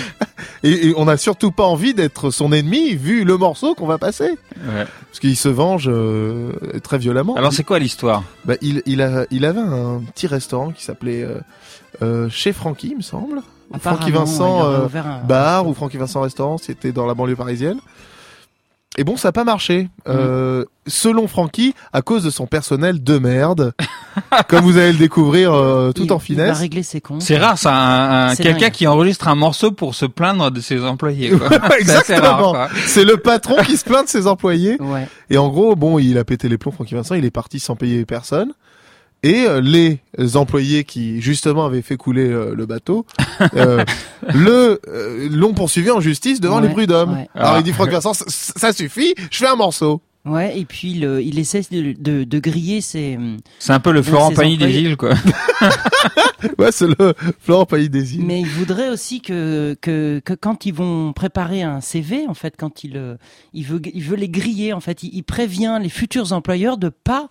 [0.64, 3.98] Et, et on n'a surtout pas envie d'être son ennemi vu le morceau qu'on va
[3.98, 4.30] passer.
[4.58, 4.86] Ouais.
[5.08, 6.52] Parce qu'il se venge euh,
[6.84, 7.36] très violemment.
[7.36, 8.24] Alors c'est quoi l'histoire?
[8.44, 11.38] Bah, il, il, a, il avait un petit restaurant qui s'appelait euh,
[12.02, 13.42] euh, chez Francky, il me semble.
[13.74, 17.78] Ou Francky Vincent euh, un- bar ou Francky Vincent restaurant, c'était dans la banlieue parisienne.
[18.98, 19.90] Et bon, ça n'a pas marché.
[20.08, 23.74] Euh, selon Francky, à cause de son personnel de merde,
[24.48, 26.60] comme vous allez le découvrir euh, tout il, en Il va finesse.
[26.60, 27.22] régler ses comptes.
[27.22, 30.62] C'est rare, ça, un, un- C'est quelqu'un qui enregistre un morceau pour se plaindre de
[30.62, 31.32] ses employés.
[31.32, 31.50] Quoi.
[31.80, 32.54] Exactement.
[32.88, 34.78] C'est le patron qui se plaint de ses employés.
[34.82, 35.08] Ouais.
[35.30, 37.76] Et en gros, bon, il a pété les plombs, Francky Vincent, il est parti sans
[37.76, 38.54] payer personne.
[39.26, 40.00] Et euh, les
[40.36, 43.06] employés qui justement avaient fait couler euh, le bateau
[43.56, 43.84] euh,
[44.34, 47.14] le euh, l'ont poursuivi en justice devant Ouais, les prud'hommes.
[47.14, 47.28] ouais.
[47.34, 47.58] Alors Ah.
[47.60, 50.02] il dit Franck Vincent, ça suffit, je fais un morceau.
[50.26, 53.20] Ouais, et puis le, il essaie de, de, de griller ses.
[53.60, 55.14] C'est un peu le Florent Pagny des îles, quoi.
[56.60, 58.24] Ouais, c'est le Florent Pagny des îles.
[58.24, 62.54] Mais il voudrait aussi que, que, que quand ils vont préparer un CV, en fait,
[62.58, 63.16] quand il, euh,
[63.54, 66.90] il veut, il veut les griller, en fait, il, il prévient les futurs employeurs de
[66.90, 67.30] pas,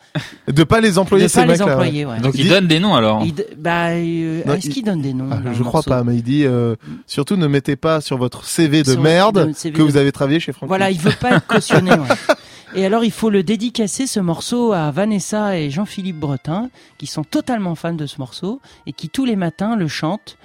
[0.49, 1.67] De pas les employer de ces pas les mecs-là.
[1.67, 1.73] ouais.
[1.73, 2.07] employer.
[2.07, 2.19] Ouais.
[2.21, 3.23] Donc Il il donne des noms alors.
[3.25, 6.03] Il bah, euh, est-ce il- qu'il donne des noms Ah, le je crois morceau pas,
[6.03, 6.75] mais il dit euh,
[7.07, 10.11] surtout ne mettez pas sur votre CV de Sur- merde CV que de- vous avez
[10.13, 10.69] travaillé chez Franck.
[10.69, 11.91] Voilà, il veut pas être cautionné.
[11.93, 12.35] ouais.
[12.77, 17.23] Et alors, il faut le dédicacer ce morceau à Vanessa et Jean-Philippe Bretin, qui sont
[17.23, 20.37] totalement fans de ce morceau et qui tous les matins le chantent.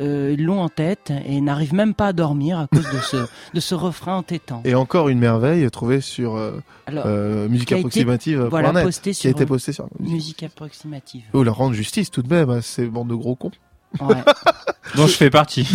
[0.00, 3.16] Euh, l'ont en tête et n'arrivent même pas à dormir à cause de ce,
[3.54, 4.60] de ce refrain entêtant.
[4.64, 9.12] Et encore une merveille trouvée sur euh, Alors, euh, musique été, approximative voilà, .net, posté
[9.12, 11.22] qui a été posté sur musique approximative.
[11.32, 13.52] Oh, leur rendre justice tout de même à ces bandes de gros cons.
[14.00, 14.16] Ouais.
[14.96, 15.62] Dont je fais partie.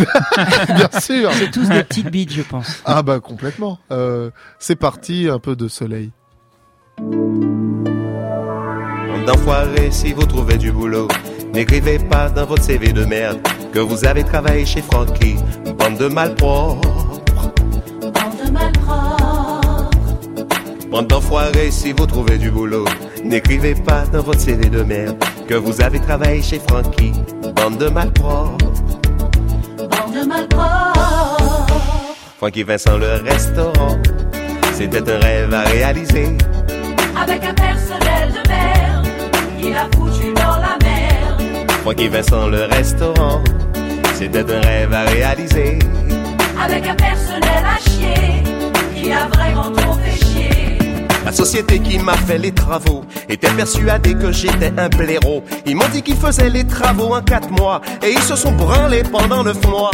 [0.68, 1.30] Bien sûr.
[1.32, 2.82] C'est tous des petites bites, je pense.
[2.84, 3.78] Ah bah complètement.
[3.90, 6.10] Euh, c'est parti, un peu de soleil.
[6.98, 7.44] Bande
[9.26, 11.08] d'enfoirés, si vous trouvez du boulot,
[11.52, 13.38] n'écrivez pas dans votre CV de merde
[13.72, 15.36] que vous avez travaillé chez Francky.
[15.78, 16.88] Bande de malpropres.
[20.90, 22.84] Bande d'enfoirés, si vous trouvez du boulot,
[23.24, 25.16] n'écrivez pas dans votre CV de merde
[25.48, 27.12] que vous avez travaillé chez Francky.
[27.64, 28.58] Bande de malpropres.
[32.36, 33.96] Francky Vincent, le restaurant,
[34.74, 36.36] c'était un rêve à réaliser.
[37.16, 39.08] Avec un personnel de merde,
[39.62, 41.70] il a foutu dans la merde.
[41.80, 43.42] Francky Vincent, le restaurant,
[44.12, 45.78] c'était un rêve à réaliser.
[46.62, 48.42] Avec un personnel à chier,
[48.94, 50.53] il a vraiment trop fait chier.
[51.24, 55.42] La société qui m'a fait les travaux était persuadée que j'étais un blaireau.
[55.64, 59.02] Ils m'ont dit qu'ils faisaient les travaux en quatre mois et ils se sont branlés
[59.10, 59.90] pendant neuf mois.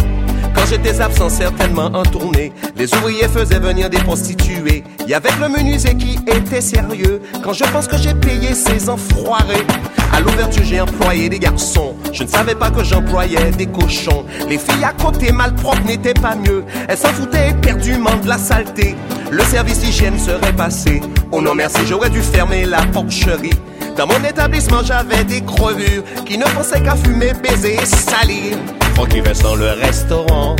[0.55, 4.83] Quand j'étais absent certainement en tournée, les ouvriers faisaient venir des prostituées.
[5.07, 7.23] Y avait le menuisier qui était sérieux.
[7.45, 9.67] Quand je pense que j'ai payé ces enfoirés.
[10.13, 11.95] À l'ouverture, j'ai employé des garçons.
[12.13, 14.25] Je ne savais pas que j'employais des cochons.
[14.49, 16.65] Les filles à côté malpropres n'étaient pas mieux.
[16.89, 18.97] Elles s'en foutaient éperdument de la saleté.
[19.31, 21.01] Le service hygiène serait passé.
[21.31, 23.51] Oh non merci, j'aurais dû fermer la porcherie.
[23.97, 28.57] Dans mon établissement, j'avais des crevures qui ne pensaient qu'à fumer, baiser et salir.
[28.95, 30.57] Francky Vincent, le restaurant,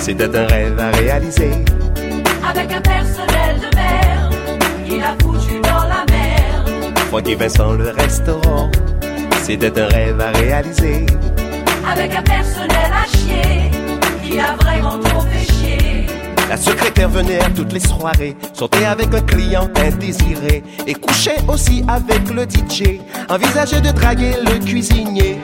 [0.00, 1.50] c'était un rêve à réaliser.
[2.48, 4.34] Avec un personnel de merde,
[4.86, 5.63] il a foutu
[7.22, 8.68] Vincent, le restaurant,
[9.44, 11.06] c'était un rêve à réaliser.
[11.86, 13.70] Avec un personnel à chier,
[14.24, 16.06] il a vraiment trop fait chier.
[16.48, 21.84] La secrétaire venait à toutes les soirées, sortait avec un client indésiré et couchait aussi
[21.86, 22.98] avec le DJ.
[23.28, 25.38] Envisageait de draguer le cuisinier,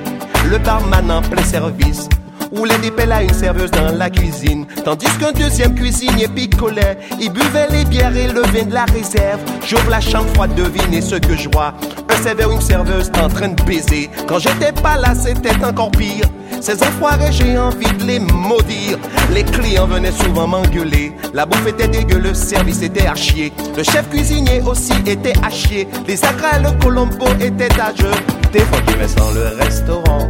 [0.50, 2.08] le barman en plein service.
[2.52, 6.98] Roulait des pelles à une serveuse dans la cuisine, tandis qu'un deuxième cuisinier picolait.
[7.20, 9.40] Il buvait les bières et le vin de la réserve.
[9.66, 11.74] J'ouvre la chambre froide, devinez ce que je vois.
[12.08, 14.10] Un serveur, une serveuse en train de baiser.
[14.26, 16.26] Quand j'étais pas là, c'était encore pire.
[16.60, 18.98] Ces enfoirés, j'ai envie de les maudire.
[19.32, 21.12] Les clients venaient souvent m'engueuler.
[21.32, 23.52] La bouffe était dégueu, le service était à chier.
[23.76, 25.88] Le chef cuisinier aussi était à chier.
[26.06, 28.10] Les et le colombo étaient à jeu.
[28.52, 30.28] Des fois qui Vincent le restaurant,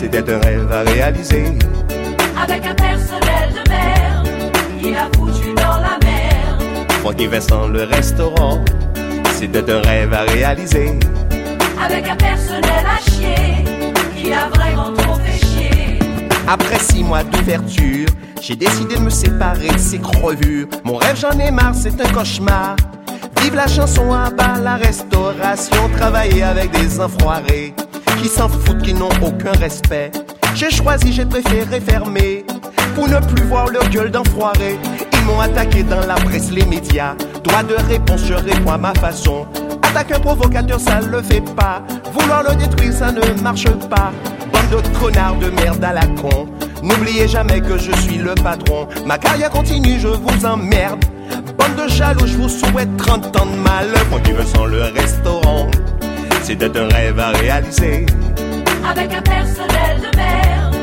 [0.00, 1.44] c'était un rêve à réaliser.
[2.42, 4.28] Avec un personnel de merde,
[4.82, 6.90] il a foutu dans la merde.
[7.00, 8.64] Francky Vincent le restaurant,
[9.34, 10.98] c'était un rêve à réaliser.
[11.78, 13.64] Avec un personnel à chier,
[14.24, 15.98] il a vraiment trop fait chier.
[16.48, 18.08] Après six mois d'ouverture,
[18.40, 20.68] j'ai décidé de me séparer de ces crevures.
[20.82, 22.76] Mon rêve, j'en ai marre, c'est un cauchemar.
[23.42, 27.74] Vive la chanson à bas, la restauration, travailler avec des enfoirés
[28.20, 30.10] qui s'en foutent, qui n'ont aucun respect.
[30.54, 32.44] J'ai choisi, j'ai préféré fermer
[32.94, 34.78] pour ne plus voir leur gueule d'enfoiré.
[35.12, 37.14] Ils m'ont attaqué dans la presse, les médias.
[37.44, 39.46] Droit de réponse, je réponds à ma façon.
[39.82, 41.82] Attaque un provocateur, ça le fait pas.
[42.12, 44.12] Vouloir le détruire, ça ne marche pas.
[44.52, 46.48] Bande de connards de merde à la con.
[46.82, 48.88] N'oubliez jamais que je suis le patron.
[49.06, 51.04] Ma carrière continue, je vous emmerde.
[51.58, 54.06] Bande de jaloux, je vous souhaite 30 ans de malheur.
[54.10, 55.66] Moi qui me sens le restaurant.
[56.42, 58.06] C'était un rêve à réaliser.
[58.84, 60.76] Avec un personnel de merde,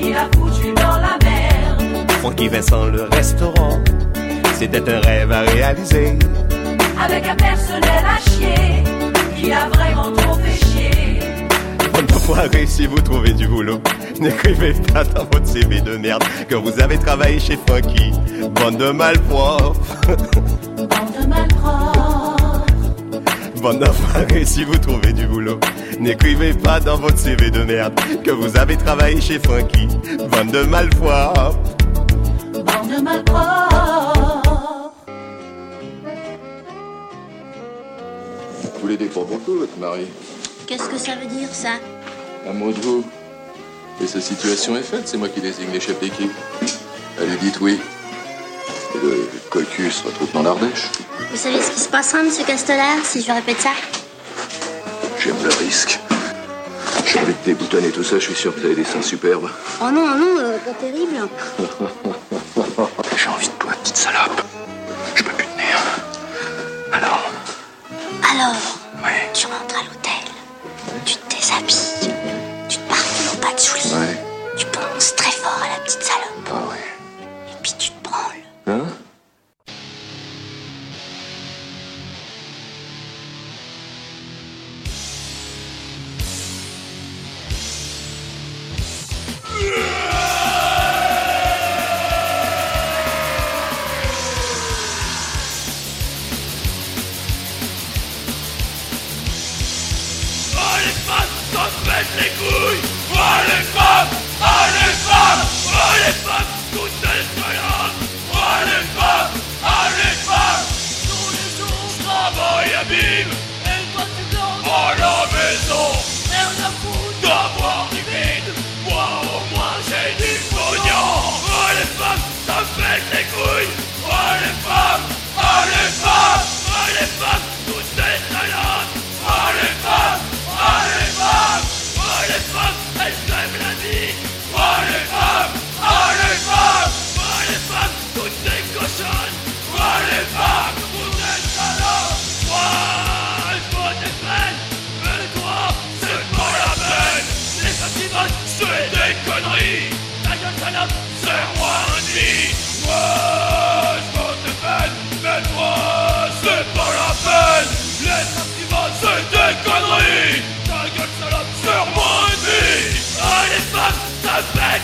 [0.00, 2.10] il a foutu dans la merde.
[2.20, 3.78] Francky Vincent, le restaurant.
[4.54, 6.18] C'était un rêve à réaliser.
[7.00, 8.84] Avec un personnel à chier,
[9.42, 11.18] il a vraiment trop fait chier.
[11.92, 13.80] Bonne enfoiré, si vous trouvez du boulot,
[14.20, 18.12] n'écrivez pas dans votre CV de merde que vous avez travaillé chez Funky.
[18.54, 19.80] Bande de malpropres.
[23.62, 23.88] Bande de malpropres.
[23.88, 25.60] Bande enfoiré, si vous trouvez du boulot,
[26.00, 27.94] n'écrivez pas dans votre CV de merde
[28.24, 29.86] que vous avez travaillé chez Funky.
[30.30, 31.56] Bande de malpropres.
[32.52, 34.92] Bande de malpropres.
[38.80, 40.06] Vous l'aidez pour beaucoup, votre mari.
[40.66, 41.74] Qu'est-ce que ça veut dire, ça?
[42.48, 43.04] Un mot de vous.
[44.02, 46.32] Et sa situation est faite, c'est moi qui désigne les chefs d'équipe.
[47.20, 47.78] Elle lui dit oui.
[48.94, 50.90] Le cocu se retrouve dans l'Ardèche.
[51.30, 53.70] Vous savez ce qui se passera, monsieur Castellar, si je répète ça?
[55.18, 55.98] J'aime le risque.
[57.06, 59.48] J'ai envie de déboutonner tout ça, je suis sûr que avez des seins superbes.
[59.80, 61.28] Oh non, non, euh, pas terrible.
[63.16, 64.42] J'ai envie de toi, petite salope.
[65.14, 65.78] Je peux plus tenir.
[66.92, 67.30] Alors?
[68.30, 68.56] Alors,
[69.34, 70.24] tu rentres à l'hôtel,
[71.04, 71.81] tu te déshabilles,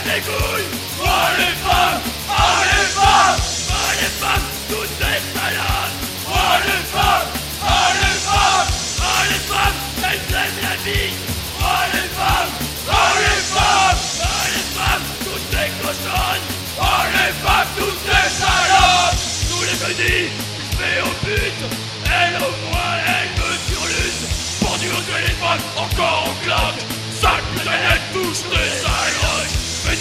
[0.09, 0.78] Nikuj!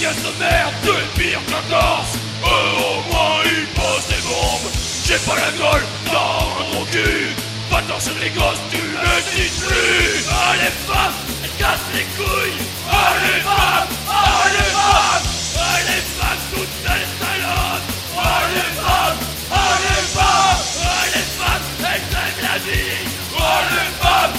[0.08, 2.14] Nièces de merde, de pire que Corse.
[2.42, 4.70] Eux au moins, ils posent des bombes.
[5.04, 7.34] J'ai pas la gueule dans mon cul.
[7.70, 10.24] Va sur les gosses, tu le dis plus.
[10.62, 11.12] Les femmes,
[11.44, 12.56] elles cassent les couilles.
[12.56, 15.26] Les femmes, ah les femmes,
[15.58, 17.88] ah les femmes, toutes des salopes.
[18.16, 19.18] Ah les femmes,
[19.52, 23.08] ah les femmes, elles aiment la vie.
[23.38, 24.36] Ah les femmes,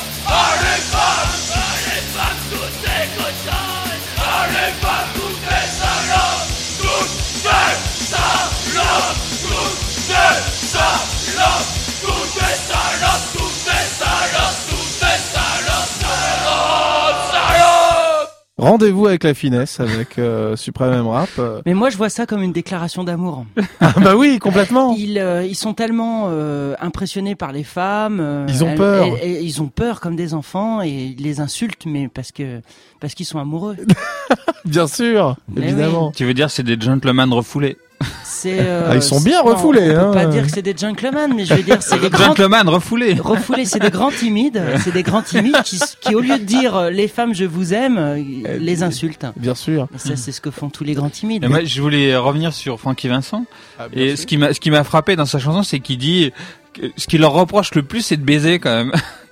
[18.70, 21.30] Rendez-vous avec la finesse, avec euh, Supreme M Rap.
[21.40, 21.62] euh.
[21.66, 23.46] Mais moi, je vois ça comme une déclaration d'amour.
[23.82, 24.94] Ah bah oui, complètement.
[24.98, 28.20] Ils, euh, ils sont tellement euh, impressionnés par les femmes.
[28.20, 29.06] euh, Ils ont elles- peur.
[29.06, 32.62] elles- elles- ils ont peur comme des enfants et ils les insultent, mais parce que
[33.00, 33.76] parce qu'ils sont amoureux.
[34.66, 36.12] Bien sûr, Mais évidemment.
[36.12, 37.78] Tu veux dire c'est des gentlemen refoulés.
[38.46, 40.06] Euh, Ah, ils sont bien non, refoulés, On hein.
[40.08, 42.26] peut pas dire que c'est des gentlemen, mais je vais dire c'est des grands.
[42.26, 43.14] Gentleman refoulé.
[43.20, 44.62] Refoulés, c'est des grands timides.
[44.84, 47.98] C'est des grands timides qui, au lieu de dire euh, les femmes je vous aime,
[47.98, 48.18] euh,
[48.60, 49.26] les insultent.
[49.36, 49.88] Bien sûr.
[49.94, 51.46] Et ça, c'est ce que font tous les grands timides.
[51.48, 53.46] Moi, je voulais revenir sur Francky Vincent.
[53.80, 54.18] Ah, et sûr.
[54.20, 56.32] ce qui m'a, ce qui m'a frappé dans sa chanson, c'est qu'il dit
[56.98, 58.92] ce qu'il leur reproche le plus, c'est de baiser quand même.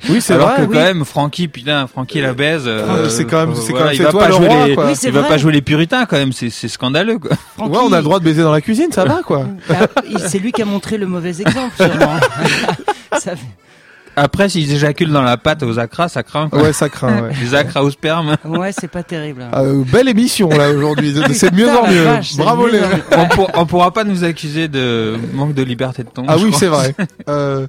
[0.10, 0.58] Oui, c'est Alors vrai.
[0.58, 0.76] que oui.
[0.76, 2.64] quand même, Francky, putain, Francky la baise.
[2.68, 4.68] euh, Francky, c'est quand même- c'est quand même- il va toi pas le jouer roi,
[4.68, 4.76] les.
[4.78, 6.34] Oui, il va pas jouer les puritains quand même.
[6.34, 7.32] C'est, c'est scandaleux, quoi.
[7.58, 9.46] Francky, Ouais, on a le droit de baiser dans la cuisine, ça va quoi.
[9.68, 9.76] bah,
[10.28, 12.18] c'est lui qui a montré le mauvais exemple, sûrement.
[13.20, 13.46] Ça fait-
[14.20, 16.50] Après, s'ils éjaculent dans la pâte aux acras, ça craint.
[16.50, 16.62] quoi.
[16.64, 17.22] Ouais, ça craint.
[17.22, 17.30] Ouais.
[17.42, 18.36] Les acras au sperme.
[18.44, 19.44] Ouais, c'est pas terrible.
[19.52, 22.04] Ah, euh, belle émission là aujourd'hui, c'est de mieux en mieux.
[22.04, 22.80] vache, Bravo les.
[22.80, 22.86] mieux.
[23.16, 26.26] on, pour- on pourra pas nous accuser de manque de liberté de ton.
[26.28, 26.94] Ah oui, c'est vrai.
[27.30, 27.68] Euh,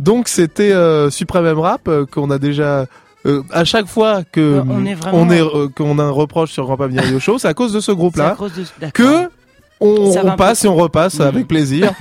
[0.00, 2.84] donc c'était euh, Supreme M Rap euh, qu'on a déjà.
[3.26, 6.10] euh, à chaque fois que Euh, on est vraiment- on est, euh, qu'on a un
[6.10, 8.36] reproche sur Grand Pavillon Radio Show, c'est à cause de ce groupe-là
[8.80, 9.28] de- que
[9.80, 11.92] on, passe et on repasse avec plaisir.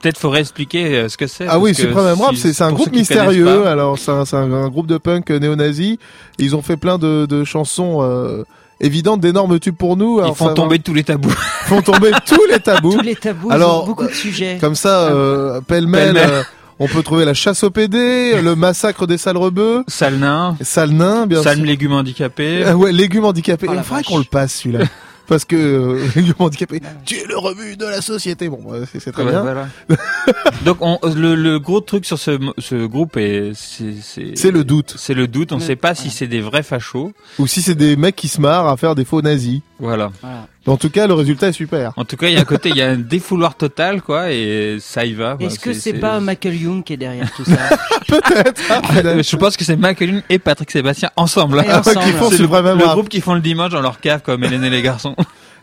[0.00, 1.46] Peut-être faudrait expliquer euh, ce que c'est.
[1.48, 3.62] Ah oui, Supreme M Rap, si- c'est c'est un groupe mystérieux.
[3.62, 3.70] pas.
[3.70, 5.98] Alors c'est un, c'est un, un groupe de punk néo-nazi.
[6.38, 8.44] Ils ont fait plein de, de chansons euh,
[8.80, 10.20] évidentes, d'énormes tubes pour nous.
[10.26, 11.28] Ils font tomber tous les tabous.
[11.30, 11.34] va-
[11.66, 12.92] font tomber tous les tabous.
[12.92, 14.58] Tous les tabous, Alors, ils ont beaucoup de sujets.
[14.60, 16.30] Comme ça, euh, pêle-mêle, Pêle-mêle.
[16.30, 16.42] euh,
[16.78, 20.90] on peut trouver la chasse au PD, le massacre des sales rebeux, Sale nain, sale
[20.90, 21.64] nain, bien sale sûr.
[21.64, 22.64] légumes handicapés.
[22.66, 23.66] Ah ouais, légumes handicapés.
[23.70, 24.84] Oh Il faudrait qu'on le passe celui-là.
[25.28, 28.48] Parce que euh, légumes handicapés, tu es le rebut de la société.
[28.48, 29.42] Bon, bah, c'est très Ouais, bien.
[29.42, 29.68] voilà.
[30.64, 33.94] Donc on, le, le gros truc sur ce, ce groupe est c'est
[34.36, 34.94] C'est le doute.
[34.96, 35.52] c'est le doute.
[35.52, 37.12] On ne sait pas si c'est des vrais fachos.
[37.38, 39.60] Ou si c'est des mecs qui se marrent à faire des faux nazis.
[39.78, 40.10] Voilà.
[40.22, 40.46] Voilà.
[40.66, 41.92] En tout cas, le résultat est super.
[41.96, 44.32] En tout cas, il y a un côté, il y a un défouloir total, quoi,
[44.32, 45.36] et ça y va.
[45.38, 47.56] Est-ce que c'est pas Michael Young qui est derrière tout ça
[48.08, 49.22] Peut-être.
[49.22, 51.64] Je pense que c'est Michael et Patrick Sébastien ensemble.
[51.66, 52.00] Et ensemble.
[52.00, 54.82] qui font le, groupe qui font le dimanche dans leur cave comme Hélène et les
[54.82, 55.14] garçons.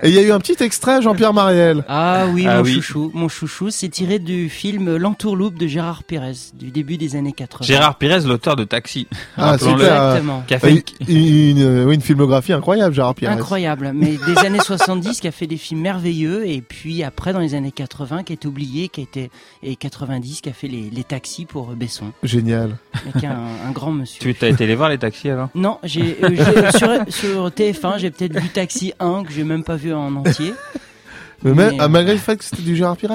[0.01, 1.85] Et il y a eu un petit extrait, Jean-Pierre Mariel.
[1.87, 2.73] Ah oui, Ah mon oui.
[2.73, 7.31] chouchou, mon chouchou, c'est tiré du film L'entourloupe de Gérard Pérez du début des années
[7.31, 7.65] 80.
[7.65, 9.07] Gérard Pérez, l'auteur de Taxi.
[9.37, 9.73] Ah, super.
[9.75, 10.43] Exactement.
[10.47, 13.29] Qui a fait Une, une, une- oui, une filmographie incroyable, Gérard Pires.
[13.29, 17.39] Incroyable, mais des années 70 qui a fait des films merveilleux et puis après dans
[17.39, 19.29] les années 80 qui est oublié, qui a été
[19.61, 22.77] et 90 qui a fait les, les taxis pour Besson, Génial.
[23.15, 23.37] est un,
[23.67, 24.19] un grand monsieur.
[24.21, 25.49] Tu t'as été les voir les taxis alors?
[25.55, 29.63] Non, j'ai euh, j'ai- sur, sur TF1 j'ai peut-être vu Taxi 1 que j'ai même
[29.63, 30.53] pas vu en entier.
[31.43, 33.11] Mais, ah, euh, malgré le fait que c'était du Gérard Pires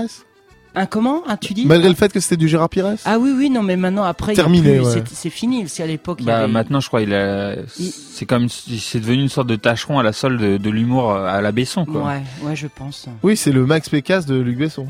[0.75, 3.33] Un comment Ah tu dis Malgré le fait que c'était du Gérard Pires Ah oui
[3.35, 4.93] oui non mais maintenant après Terminé, plus- ouais.
[4.93, 5.67] c'est- c'est fini.
[5.67, 7.55] C'est à l'époque Bah avait- maintenant, je crois, il a.
[7.79, 11.13] Il- C'est comme, c'est devenu une sorte de tâcheron à la solde de, de l'humour
[11.13, 12.03] euh, à la Besson, quoi.
[12.05, 13.07] Ouais ouais je pense.
[13.23, 14.89] Oui, c'est le Max Pécasse de Luc Besson.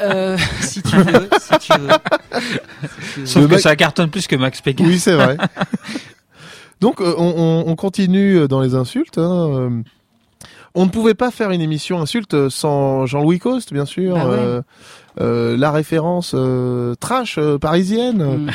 [0.00, 1.88] Euh, si tu veux, si tu veux.
[1.88, 3.26] Si tu veux.
[3.26, 4.84] Sauf Le que ça cartonne plus que Max Pékin.
[4.84, 5.36] Oui, c'est vrai.
[6.80, 9.18] Donc, euh, on, on- on continue dans les insultes.
[9.18, 9.70] hein, euh.
[10.74, 14.14] On ne pouvait pas faire une émission insulte sans Jean-Louis Coste, bien sûr.
[14.14, 14.36] Bah ouais.
[14.38, 14.62] euh,
[15.20, 18.46] euh, la référence euh, trash euh, parisienne.
[18.46, 18.50] Mm.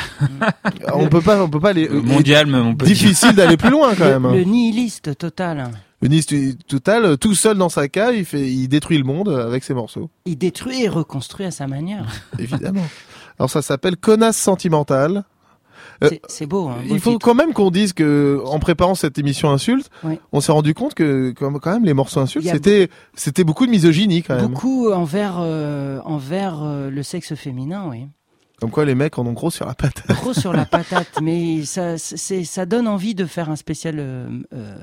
[0.94, 1.88] On peut pas, on peut pas aller.
[1.88, 2.86] Euh, Mondial, même, on peut.
[2.86, 4.24] Difficile d'aller plus loin quand même.
[4.24, 4.34] Le, hein.
[4.34, 5.70] le nihiliste total.
[6.00, 6.26] Le Nice
[6.68, 9.74] total, euh, tout seul dans sa cave, il fait, il détruit le monde avec ses
[9.74, 12.06] morceaux, Il détruit et reconstruit à sa manière.
[12.38, 12.86] évidemment.
[13.38, 15.24] Alors ça s'appelle connasse sentimentale.
[16.04, 16.68] Euh, C'est- beau.
[16.68, 17.24] Hein, beau Il faut titre.
[17.26, 20.18] quand même qu'on dise que, en préparant cette émission insulte, Oui.
[20.32, 24.22] on s'est rendu compte que, quand même, les morceaux insultes, c'était, c'était beaucoup de misogynie
[24.22, 24.46] quand même.
[24.52, 28.06] Beaucoup envers, euh, envers euh, le sexe féminin, oui.
[28.60, 30.02] Comme quoi, les mecs en ont gros sur la patte.
[30.08, 34.76] Trop sur la patate, mais ça, ça donne envie de faire un spécial euh, euh,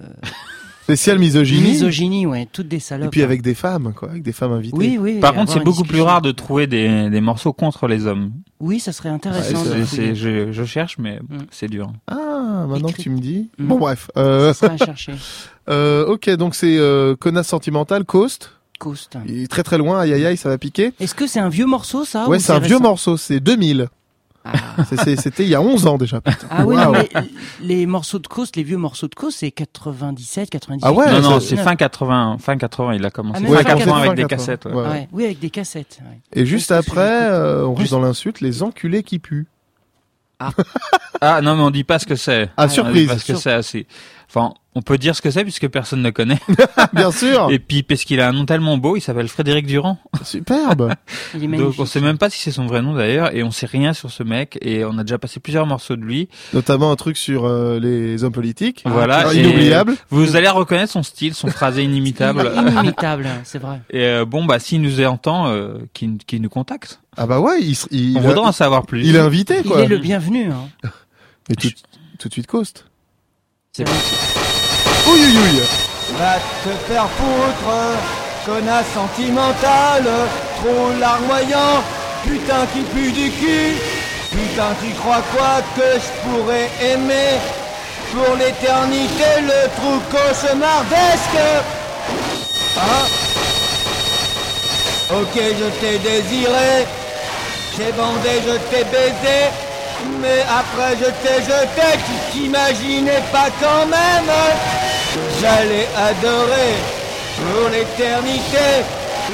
[0.86, 1.70] Spécial misogynie.
[1.70, 3.08] misogynie, ouais, toutes des salopes.
[3.08, 4.78] Et puis avec des femmes, quoi, avec des femmes invitées.
[4.78, 5.20] Oui, oui.
[5.20, 8.32] Par contre, c'est beaucoup plus rare de trouver des, des morceaux contre les hommes.
[8.60, 9.64] Oui, ça serait intéressant.
[9.64, 11.38] Ouais, de je, je cherche, mais Mm.
[11.50, 11.92] c'est dur.
[12.08, 12.98] Ah, maintenant Écrit.
[12.98, 13.50] que tu me dis.
[13.58, 13.68] Mm.
[13.68, 14.12] Bon, bref.
[14.16, 15.14] Euh, Ça serait à chercher.
[15.70, 18.52] euh, ok, donc c'est euh, connasse sentimentale, Coast.
[18.78, 19.18] Coast.
[19.28, 20.92] Il est très très loin, aïe aïe aïe, ça va piquer.
[21.00, 23.88] Est-ce que c'est un vieux morceau, ça ouais, ou c'est un vieux morceau, c'est 2000.
[24.46, 24.84] Ah.
[25.18, 26.22] C'était il y a 11 ans déjà.
[26.22, 26.48] putain.
[26.52, 27.10] Ah oui, non, mais
[27.62, 30.82] les morceaux de Coast, les vieux morceaux de Coast, c'est 97, 98.
[30.88, 33.42] Ah ouais, non, non, c'est fin 80, fin 80, il a commencé.
[33.44, 34.66] Ah, fin fin 80 avec 80, des cassettes.
[34.66, 34.72] ouais.
[34.74, 34.82] ouais.
[34.88, 36.00] Ouais, oui, avec des cassettes.
[36.04, 36.20] ouais.
[36.34, 39.48] Et juste après, euh, on reste Juste- dans l'insulte, les enculés qui puent.
[41.22, 42.50] Ah non, mais on dit pas ce que c'est.
[42.58, 43.08] Ah, On dit surprise.
[43.08, 43.88] pas ce que c'est assez.
[44.28, 46.40] Enfin, on peut dire ce que c'est puisque personne ne connaît.
[46.94, 47.50] Bien sûr.
[47.52, 49.98] Et puis parce qu'il a un nom tellement beau, il s'appelle Frédéric Durand.
[50.24, 50.92] Superbe.
[51.34, 53.52] Il est Donc on sait même pas si c'est son vrai nom d'ailleurs et on
[53.52, 56.28] sait rien sur ce mec et on a déjà passé plusieurs morceaux de lui.
[56.54, 58.82] Notamment un truc sur euh, les hommes politiques.
[58.86, 59.96] Voilà, Alors, et inoubliable.
[60.10, 62.52] Vous allez reconnaître son style, son phrasé inimitable.
[62.58, 63.82] Inimitable, c'est vrai.
[63.92, 67.00] Et euh, bon bah s'il nous entend, euh, qu'il nous contacte.
[67.16, 69.06] Ah bah ouais, il, il, On a- voudrait en savoir plus.
[69.08, 69.84] il est invité Il quoi.
[69.84, 70.52] est le bienvenu.
[70.52, 70.90] Hein.
[71.50, 71.70] Et tout,
[72.20, 72.86] tout de suite Coast.
[73.78, 75.62] C'est ouïe ouïe.
[76.18, 77.76] Va te faire foutre,
[78.46, 80.10] connasse sentimentale,
[80.62, 81.84] trop larmoyant,
[82.24, 83.76] putain qui pue du cul,
[84.32, 87.38] putain tu crois quoi que je pourrais aimer.
[88.14, 91.44] Pour l'éternité le trou cauchemardesque.
[92.78, 93.06] Hein?
[95.12, 96.86] Ok je t'ai désiré,
[97.78, 99.52] j'ai bandé, je t'ai baisé,
[100.22, 104.32] mais après je t'ai jeté, tu t'imaginais pas quand même
[105.40, 106.76] J'allais adorer
[107.38, 108.84] pour l'éternité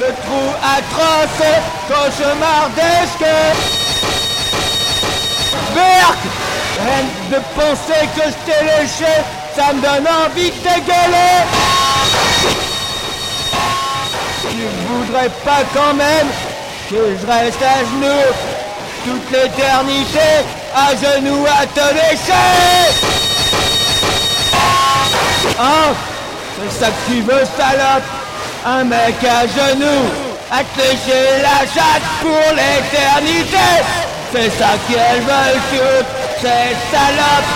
[0.00, 1.48] le trou atroce,
[1.88, 3.28] cauchemardesque.
[5.74, 6.18] Berk
[6.84, 9.12] Rien de penser que je t'ai léché,
[9.54, 11.36] ça me donne envie de dégueuler.
[14.50, 16.28] Tu voudrais pas quand même
[16.90, 18.32] que je reste à genoux
[19.04, 20.44] toute l'éternité,
[20.74, 22.32] à genoux à te lécher
[25.58, 25.94] Hein
[26.56, 28.04] C'est ça que tu veux, salope?
[28.64, 30.04] Un mec à genoux,
[30.50, 33.68] à te lécher la chatte pour l'éternité.
[34.32, 37.52] C'est ça qu'elles veulent toutes, ces salopes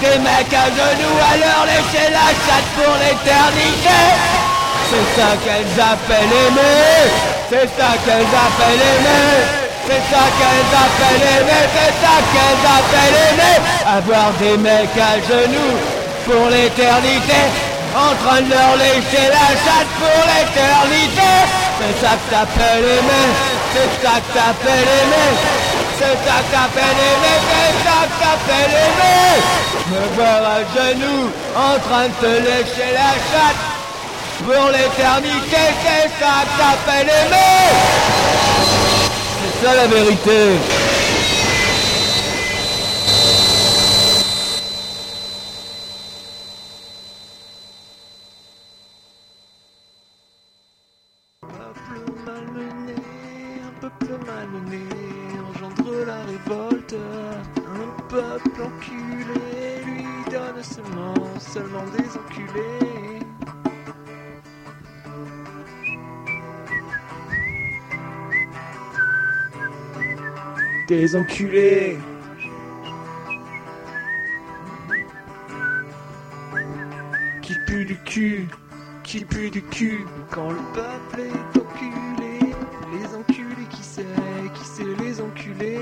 [0.00, 4.00] Des mecs à genoux à leur lécher la chatte pour l'éternité.
[4.90, 7.10] C'est ça qu'elles appellent aimer.
[7.50, 13.56] C'est ça qu'elles appellent aimer c'est ça qu'elles appellent aimer, c'est ça qu'elles appellent aimer
[13.84, 15.76] Avoir des mecs à genoux
[16.24, 17.40] pour l'éternité
[17.94, 21.32] En train de leur lécher la chatte pour l'éternité.
[21.78, 23.28] C'est ça que t'appelles aimer
[23.74, 25.30] C'est ça que t'appelles aimer
[25.98, 29.32] C'est ça que t'appelles aimer C'est ça que t'appelles aimer
[29.90, 31.24] Me voir à genoux
[31.54, 33.62] en train de te lécher la chatte
[34.42, 39.03] pour l'éternité, c'est ça que t'appelles aimer
[39.44, 40.56] C'est ça la vérité.
[51.42, 52.94] Un peuple malmené
[70.86, 71.96] Des enculés.
[77.40, 78.48] Qui pue du cul,
[79.02, 82.54] qui pue du cul quand le peuple est enculé.
[82.92, 84.04] Les enculés qui sait,
[84.54, 85.80] qui sait les enculés.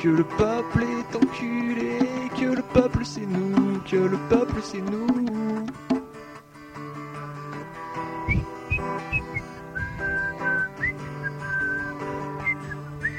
[0.00, 1.98] Que le peuple est enculé,
[2.38, 5.66] que le peuple c'est nous, que le peuple c'est nous.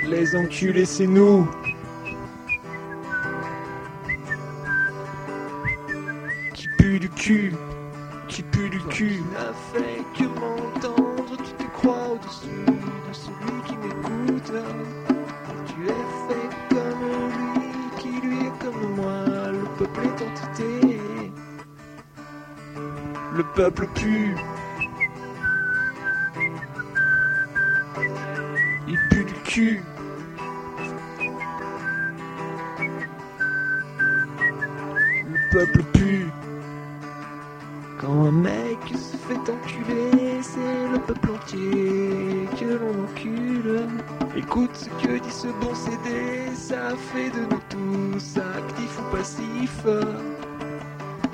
[0.09, 1.45] Les enculés c'est nous.
[6.53, 7.53] Qui pue du cul,
[8.29, 9.21] qui pue du cul.
[9.33, 14.53] n'a fait que m'entendre, tu te crois au-dessus de celui qui m'écoute.
[15.65, 17.03] Tu es fait comme
[17.35, 21.01] lui, qui lui est comme moi, le peuple est entité.
[23.33, 24.35] Le peuple pue.
[28.87, 29.81] Il pue du cul.
[35.51, 36.27] Peuple pue.
[37.99, 43.87] Quand un mec se fait enculer, c'est le peuple entier que l'on encule.
[44.35, 49.87] Écoute ce que dit ce bon CD, ça fait de nous tous actifs ou passifs.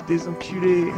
[0.08, 0.92] Des enculés.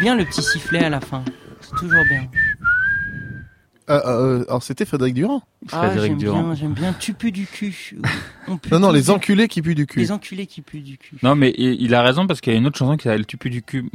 [0.00, 1.22] Bien le petit sifflet à la fin.
[1.60, 2.22] C'est toujours bien.
[3.88, 5.42] Euh, euh, alors c'était Frédéric Durand.
[5.72, 6.94] Ah, j'aime bien, j'aime bien.
[7.00, 7.98] Tu pues du cul.
[8.46, 9.98] On pue Non, non, les enculés qui puent du cul.
[9.98, 11.16] Les enculés qui puent du cul.
[11.24, 13.26] Non, mais il il a raison parce qu'il y a une autre chanson qui s'appelle
[13.26, 13.90] Tu pues du cul.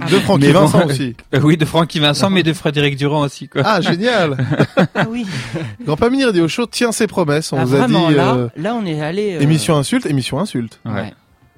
[0.00, 1.14] Ah De Francky Mais bon, Vincent aussi.
[1.34, 3.62] euh, oui, de Francky Vincent, mais de Frédéric Durand aussi, quoi.
[3.64, 4.36] Ah, génial
[4.94, 5.24] Ah oui.
[5.84, 7.52] Grand Pamini Radio Show tient ses promesses.
[7.52, 9.36] On Ah, vous a vraiment, dit là, euh, là, on est allé.
[9.36, 10.80] euh, émission insulte, émission insulte.
[10.84, 11.12] Ouais.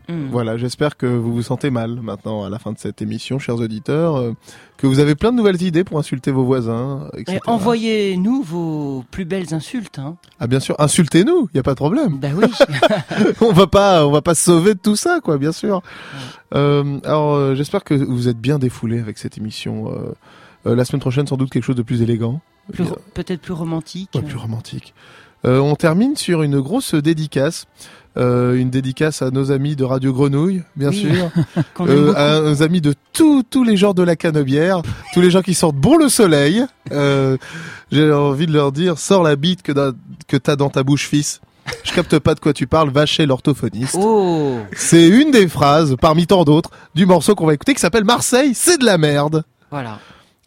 [0.09, 0.29] Mm.
[0.31, 3.57] Voilà, j'espère que vous vous sentez mal maintenant à la fin de cette émission, chers
[3.57, 4.33] auditeurs, euh,
[4.77, 7.39] que vous avez plein de nouvelles idées pour insulter vos voisins, etc.
[7.39, 9.99] Et envoyez-nous vos plus belles insultes.
[9.99, 10.17] Hein.
[10.41, 12.19] Ah bien sûr, insultez-nous, il y a pas de problème.
[12.19, 12.47] Bah oui.
[13.41, 15.83] on va pas, on va pas se sauver de tout ça, quoi, bien sûr.
[16.55, 19.93] Euh, alors, euh, j'espère que vous êtes bien défoulés avec cette émission.
[20.65, 22.41] La semaine prochaine, sans doute quelque chose de plus élégant.
[23.15, 24.11] Peut-être plus romantique.
[24.15, 24.95] Ouais, plus romantique.
[25.45, 27.67] Euh, on termine sur une grosse dédicace.
[28.19, 30.97] Euh, une dédicace à nos amis de Radio Grenouille, bien Oui.
[31.01, 31.31] sûr.
[31.81, 34.83] Euh, à nos amis de tous tous les genres de la canebière,
[35.15, 36.63] tous les gens qui sortent bon le soleil.
[36.93, 37.37] Euh,
[37.91, 39.73] J'ai envie de leur dire, sors la bite que,
[40.29, 41.41] que t'as dans ta bouche, fils.
[41.85, 43.97] Je capte pas de quoi tu parles, va chez l'orthophoniste.
[43.99, 48.05] Oh C'est une des phrases, parmi tant d'autres, du morceau qu'on va écouter qui s'appelle
[48.05, 49.43] Marseille, c'est de la merde.
[49.71, 49.99] Voilà.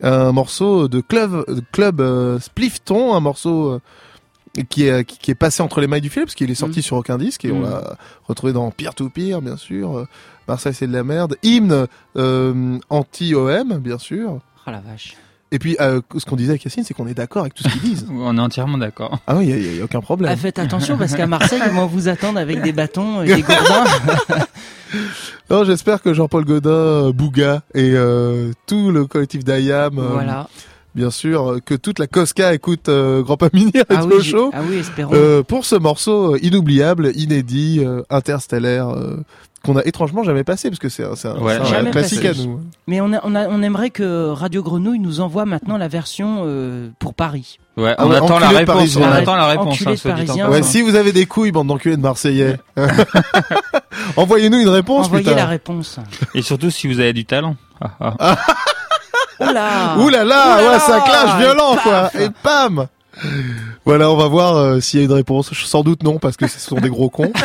[0.03, 3.81] Un morceau de club, de club euh, Splifton, un morceau euh,
[4.63, 6.81] qui est, qui, qui est passé entre les mailles du filet, parce qu'il est sorti
[6.81, 7.63] sur aucun disque, et on Mm.
[7.63, 7.97] l'a
[8.27, 9.97] retrouvé dans Pire to Pire, bien sûr.
[9.97, 10.07] Euh,
[10.47, 11.35] Marseille, c'est de la merde.
[11.43, 11.87] Hymne
[12.17, 14.39] euh, anti-OM, bien sûr.
[14.67, 15.15] Oh la vache.
[15.51, 17.69] Et puis, euh, ce qu'on disait avec Yacine, c'est qu'on est d'accord avec tout ce
[17.69, 18.07] qu'ils disent.
[18.11, 19.19] On est entièrement d'accord.
[19.27, 20.29] Ah oui, il n'y a, y a aucun problème.
[20.33, 23.41] Ah, faites attention parce qu'à Marseille, ils vont vous attendre avec des bâtons et des
[23.43, 23.85] gourdins.
[25.49, 30.47] Non, j'espère que Jean-Paul Godin, Bouga et euh, tout le collectif d'Ayam, euh, Voilà.
[30.95, 34.31] Bien sûr, euh, que toute la Cosca écoute euh, Grand Paminir et Ah oui, j'ai-
[34.31, 35.11] Chaud, ah oui, espérons.
[35.13, 39.17] euh, pour ce morceau euh, inoubliable, inédit, euh, interstellaire, euh,
[39.63, 42.21] qu'on a étrangement jamais passé, parce que c'est un, c'est un, Ouais, c'est un classique
[42.21, 42.39] passé.
[42.39, 42.59] à nous.
[42.87, 46.43] Mais on, a- on, a- on aimerait que Radio Grenouille nous envoie maintenant la version
[46.45, 47.57] euh, pour Paris.
[47.75, 48.95] Ouais, Ah on attend la réponse.
[48.95, 49.81] On attend la réponse.
[49.87, 50.49] Hein, Parisien.
[50.49, 52.57] Ouais, si vous avez des couilles, bande d'enculés de Marseillais,
[54.15, 55.35] envoyez-nous une réponse, Envoyez putain.
[55.35, 55.99] la réponse.
[56.35, 57.55] Et surtout si vous avez du talent.
[59.39, 62.11] Là Ouh là là, Ouh là ouais, là, clash violent, et quoi.
[62.19, 62.87] Et pam
[63.85, 65.51] Voilà, on va voir euh, s'il y a une réponse.
[65.53, 67.31] Sans doute non, parce que ce sont des gros cons.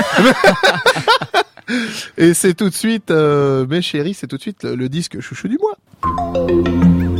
[2.18, 5.20] Et c'est tout de suite, euh, mes chéris, c'est tout de suite le, le disque
[5.20, 5.76] chouchou du mois.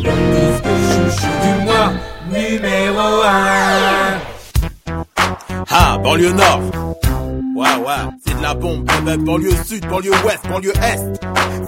[0.03, 0.09] du
[1.65, 1.93] mois
[2.33, 4.97] numéro 1
[5.71, 6.61] Ah, banlieue nord.
[7.57, 7.95] Ouais, ouais,
[8.25, 9.25] c'est de la bombe, bébé.
[9.25, 10.99] Banlieue sud, banlieue ouest, banlieue est.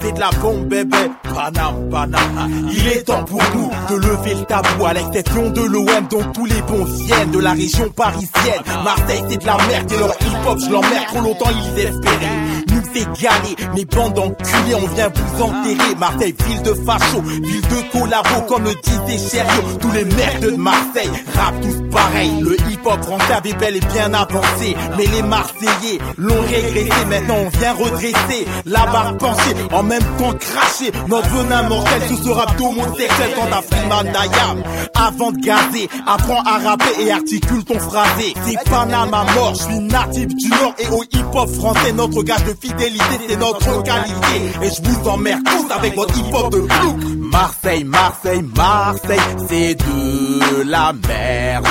[0.01, 0.97] C'est de la bombe, bébé.
[1.23, 2.69] Panam, Panam.
[2.71, 6.45] Il est temps pour nous de lever le tabou à l'exception de l'OM dont tous
[6.45, 8.61] les bons viennent de la région parisienne.
[8.83, 11.05] Marseille, c'est de la merde et leur hip-hop, je l'emmerde.
[11.07, 13.55] Trop longtemps, ils espéraient nous égaler.
[13.75, 15.95] Mais bande d'enculés, on vient vous enterrer.
[15.99, 19.77] Marseille, ville de facho, ville de collabo, comme le disait Cherio.
[19.79, 22.31] Tous les merdes de Marseille, rap tous pareil.
[22.41, 24.75] Le hip-hop français avait bel et bien avancé.
[24.97, 25.69] Mais les Marseillais
[26.17, 27.05] l'ont régressé.
[27.09, 29.55] Maintenant, on vient redresser la barre penchée.
[29.71, 34.63] En même temps, cracher notre venin mortel sous ce rap d'homosexuel quand t'as Freeman Dayam.
[34.95, 38.33] Avant de gazer, apprends à rapper et articule ton phrasé.
[38.45, 42.55] C'est Panama mort, je suis natif du Nord et au hip-hop français, notre gage de
[42.59, 44.13] fidélité, c'est notre qualité.
[44.61, 46.97] Et je vous emmerde tous avec votre hip-hop de flou.
[47.31, 49.19] Marseille, Marseille, Marseille,
[49.49, 51.67] c'est de la merde.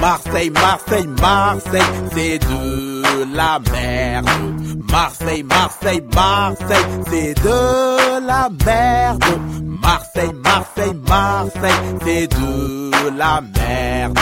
[0.00, 1.82] Marseille, Marseille, Marseille,
[2.12, 4.28] c'est de la merde.
[4.90, 9.24] Marseille, Marseille, Marseille, c'est de la merde.
[9.62, 11.72] Marseille, Marseille, Marseille,
[12.02, 14.18] c'est de la merde.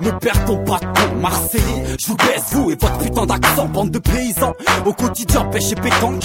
[0.00, 1.96] Ne perdons pas temps, Marseillais.
[2.00, 4.54] Je vous baisse, vous et votre putain d'accent, bande de paysans.
[4.84, 6.24] Au quotidien, pêche et pétanque.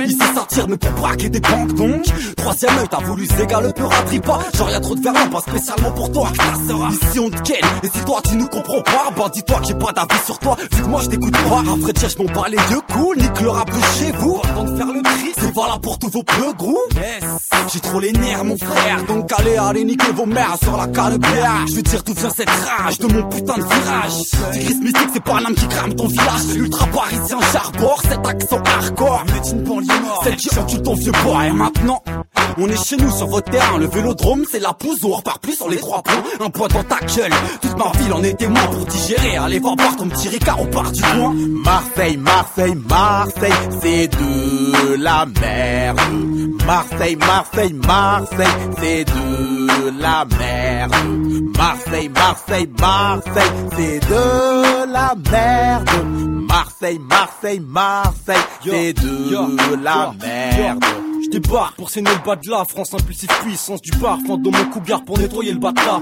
[0.00, 2.04] Il sait sortir, mais pour braquer des banques, donc.
[2.36, 3.90] Troisième œil, t'as voulu zégal le peur
[4.24, 4.40] pas.
[4.56, 6.90] Genre, y'a trop de verlan, pas spécialement pour toi, que sœur.
[6.90, 7.64] Ici, on te ken.
[7.82, 10.56] Et si toi, tu nous comprends pas, bah dis-toi que j'ai pas d'avis sur toi,
[10.60, 11.58] vu que moi, je t'écoute pas.
[11.58, 14.40] Un vrai tchèche, m'en parler de cool, nique le rap de chez vous.
[14.44, 16.82] Avant de faire le tri, c'est voilà pour tous vos peu gros.
[17.72, 19.04] J'ai trop les nerfs, mon frère.
[19.06, 21.18] Donc, allez, allez, niquer vos mères sur la canne
[21.68, 24.12] Je veux dire d'où vient cette rage de mon putain de virage.
[24.52, 26.54] Tigris mystique, c'est pas un âme qui crame ton village.
[26.56, 29.24] Ultra parisien, j'arbore cet accent hardcore.
[29.26, 30.20] Mais une banlieue nord.
[30.24, 31.46] Celle qui encule ton vieux bois.
[31.46, 32.02] Et maintenant,
[32.58, 33.78] on est chez nous sur votre terrain.
[33.78, 36.22] Le vélodrome, c'est la pousse on repart plus sur les trois points.
[36.40, 37.32] Un point dans ta gueule.
[37.60, 39.36] Toute ma ville en est témoin pour digérer.
[39.36, 41.34] Allez voir boire ton petit ricard au part du coin.
[41.64, 46.00] Marseille, Marseille, Marseille, c'est de la merde.
[46.66, 48.46] Marseille, Marseille, Marseille,
[48.80, 50.94] c'est de la merde.
[51.56, 55.90] Marseille, Marseille, Marseille, c'est de la merde.
[56.48, 60.84] Marseille, Marseille, Marseille, c'est de la merde.
[61.30, 65.04] Débarque pour saigner le bas de la France, impulsif puissance du parfum dans mon cougar
[65.04, 66.00] pour nettoyer le bas de la.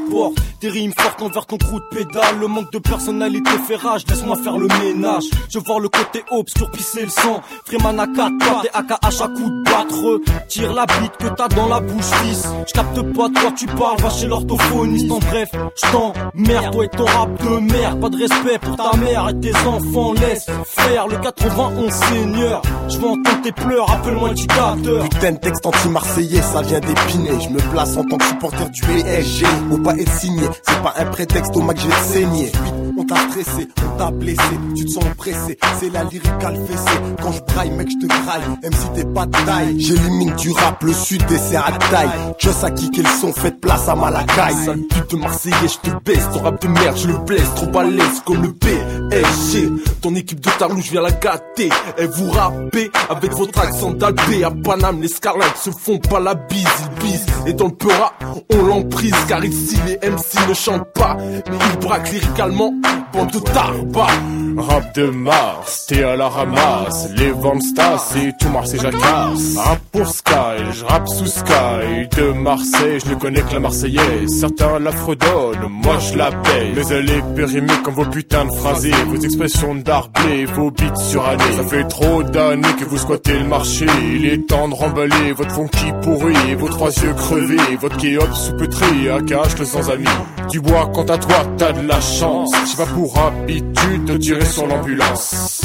[0.60, 4.36] Des rimes fortes envers ton trou de pédale, le manque de personnalité fait rage, laisse-moi
[4.36, 5.24] faire le ménage.
[5.50, 7.42] Je vois le côté obscur pisser le sang.
[7.64, 10.20] Freeman à 4 pattes et AK à coup de battre.
[10.48, 12.44] Tire la bite que t'as dans la bouche, fils.
[12.68, 15.10] Je capte pas de quoi tu parles, va chez l'orthophoniste.
[15.10, 18.00] En bref, je t'emmerde, toi et ton rap de merde.
[18.00, 22.62] Pas de respect pour ta mère et tes enfants, laisse faire le 91 seigneur.
[22.88, 25.04] Je entendre tes pleurs, appelle-moi le dictateur.
[25.18, 27.30] Texte anti-marseillais, ça vient d'épiner.
[27.40, 29.44] Je me place en tant que supporter du PSG.
[29.70, 32.52] Faut pas être signé, c'est pas un prétexte au match j'ai saigné.
[32.98, 34.40] On t'a stressé, on t'a blessé,
[34.74, 35.58] tu te sens pressé.
[35.80, 36.98] C'est la lyrical fessée.
[37.20, 38.42] Quand je braille, mec, je te graille.
[38.62, 42.08] Même si t'es pas de taille, j'élimine du rap, le sud dessert à taille.
[42.38, 44.54] Just à kicker le son, faites place à Malakai.
[44.64, 46.26] Sale pute de Marseillais, je te baisse.
[46.32, 47.54] Ton rap de merde, je le blesse.
[47.56, 49.68] Trop balèze comme le PSG.
[50.00, 51.68] Ton équipe de tarlou, je viens la gâter.
[51.98, 54.44] Et vous rappez avec votre accent d'albé.
[54.44, 57.26] À Paname, les scarlates se font pas la bise, ils bisent.
[57.46, 58.12] Et dans le peura,
[58.52, 59.14] on l'emprise.
[59.28, 61.16] Car ici, les MC ne chantent pas.
[61.20, 62.72] Mais ils braquent lyricalement.
[63.12, 64.10] Bande de tarbas.
[64.58, 67.10] Rap de Mars, t'es à la ramasse.
[67.14, 69.56] Les ventes Stas et tout Marseille jacasse.
[69.56, 72.08] Rap pour Sky, je rappe sous Sky.
[72.16, 74.40] De Marseille, je ne connais que la Marseillaise.
[74.40, 76.72] Certains la fredonnent, moi je la paye.
[76.74, 78.92] Mais elle est périmée comme vos putains de phrasés.
[79.08, 81.52] Vos expressions d'arblé, vos beats surannés.
[81.56, 83.86] Ça fait trop d'années que vous squattez le marché.
[84.14, 86.54] Il est temps de remballer votre funky pourri.
[86.54, 89.08] Vos trois yeux crevés, votre kéop sous-pétri.
[89.08, 90.04] À cache le sans amis.
[90.50, 92.50] Du bois, quant à toi, t'as de la chance.
[92.70, 95.62] J'ai pas pour habitude de tirer sur l'ambulance.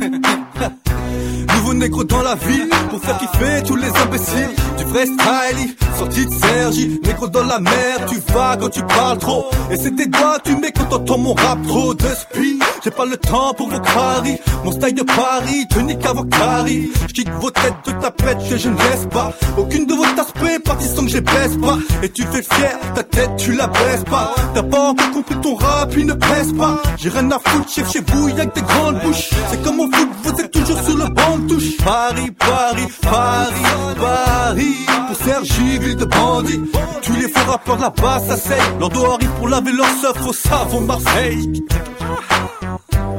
[1.54, 4.54] Nouveau négro dans la ville pour faire kiffer tous les imbéciles.
[4.78, 8.06] Du vrai style, sorti de Sergi, négro dans la mer.
[8.08, 9.46] Tu vas quand tu parles trop.
[9.70, 12.62] Et c'est tes doigts, tu mets quand t'entends mon rap trop de speed.
[12.84, 14.38] J'ai pas le temps pour vos caries.
[14.64, 16.90] Mon style de Paris, te nique à vos caries.
[17.06, 19.32] J'kick vos têtes de tapettes que je ne laisse pas.
[19.56, 21.78] Aucune de vos aspects partie sans que je baisse pas.
[22.02, 24.34] Et tu fais fier, ta tête tu la baisses pas.
[24.54, 26.82] T'as pas encore compris ton rap, il ne pèse pas.
[26.98, 29.30] J'ai rien à foutre, chef chez vous, y'a que des grandes bouches.
[29.50, 31.76] C'est comme au foot, vous êtes toujours sur le banc de touche.
[31.84, 34.76] Paris, Paris, Paris, Paris.
[35.06, 36.60] Pour Sergi, ville de bandits.
[37.02, 38.78] Tous les faux rappeurs là-bas, ça saigne.
[38.80, 41.62] Leur dos arrive pour laver leur seuf au savon Marseille.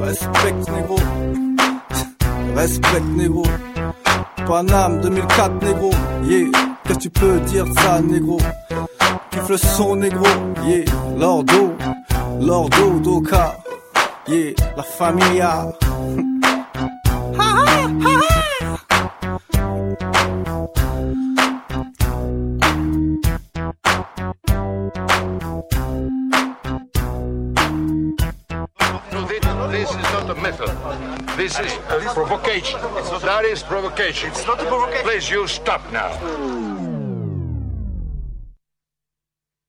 [0.01, 0.95] Respect, négro.
[2.55, 3.43] Respect, négro.
[4.47, 5.91] Paname 2004, négro.
[6.23, 6.51] Yeah.
[6.83, 8.37] Qu'est-ce que tu peux dire de ça, négro?
[9.31, 10.25] Kiffe le son, négro.
[10.65, 10.85] Yeah.
[11.17, 11.75] Lordo.
[12.39, 13.55] Lordo, Doka.
[14.27, 14.53] Yeah.
[14.75, 15.73] La familia.
[30.43, 30.67] method.
[31.37, 32.81] This is a provocation.
[33.21, 34.29] That is provocation.
[34.29, 35.05] It's not a provocation.
[35.05, 36.72] Please, you stop now.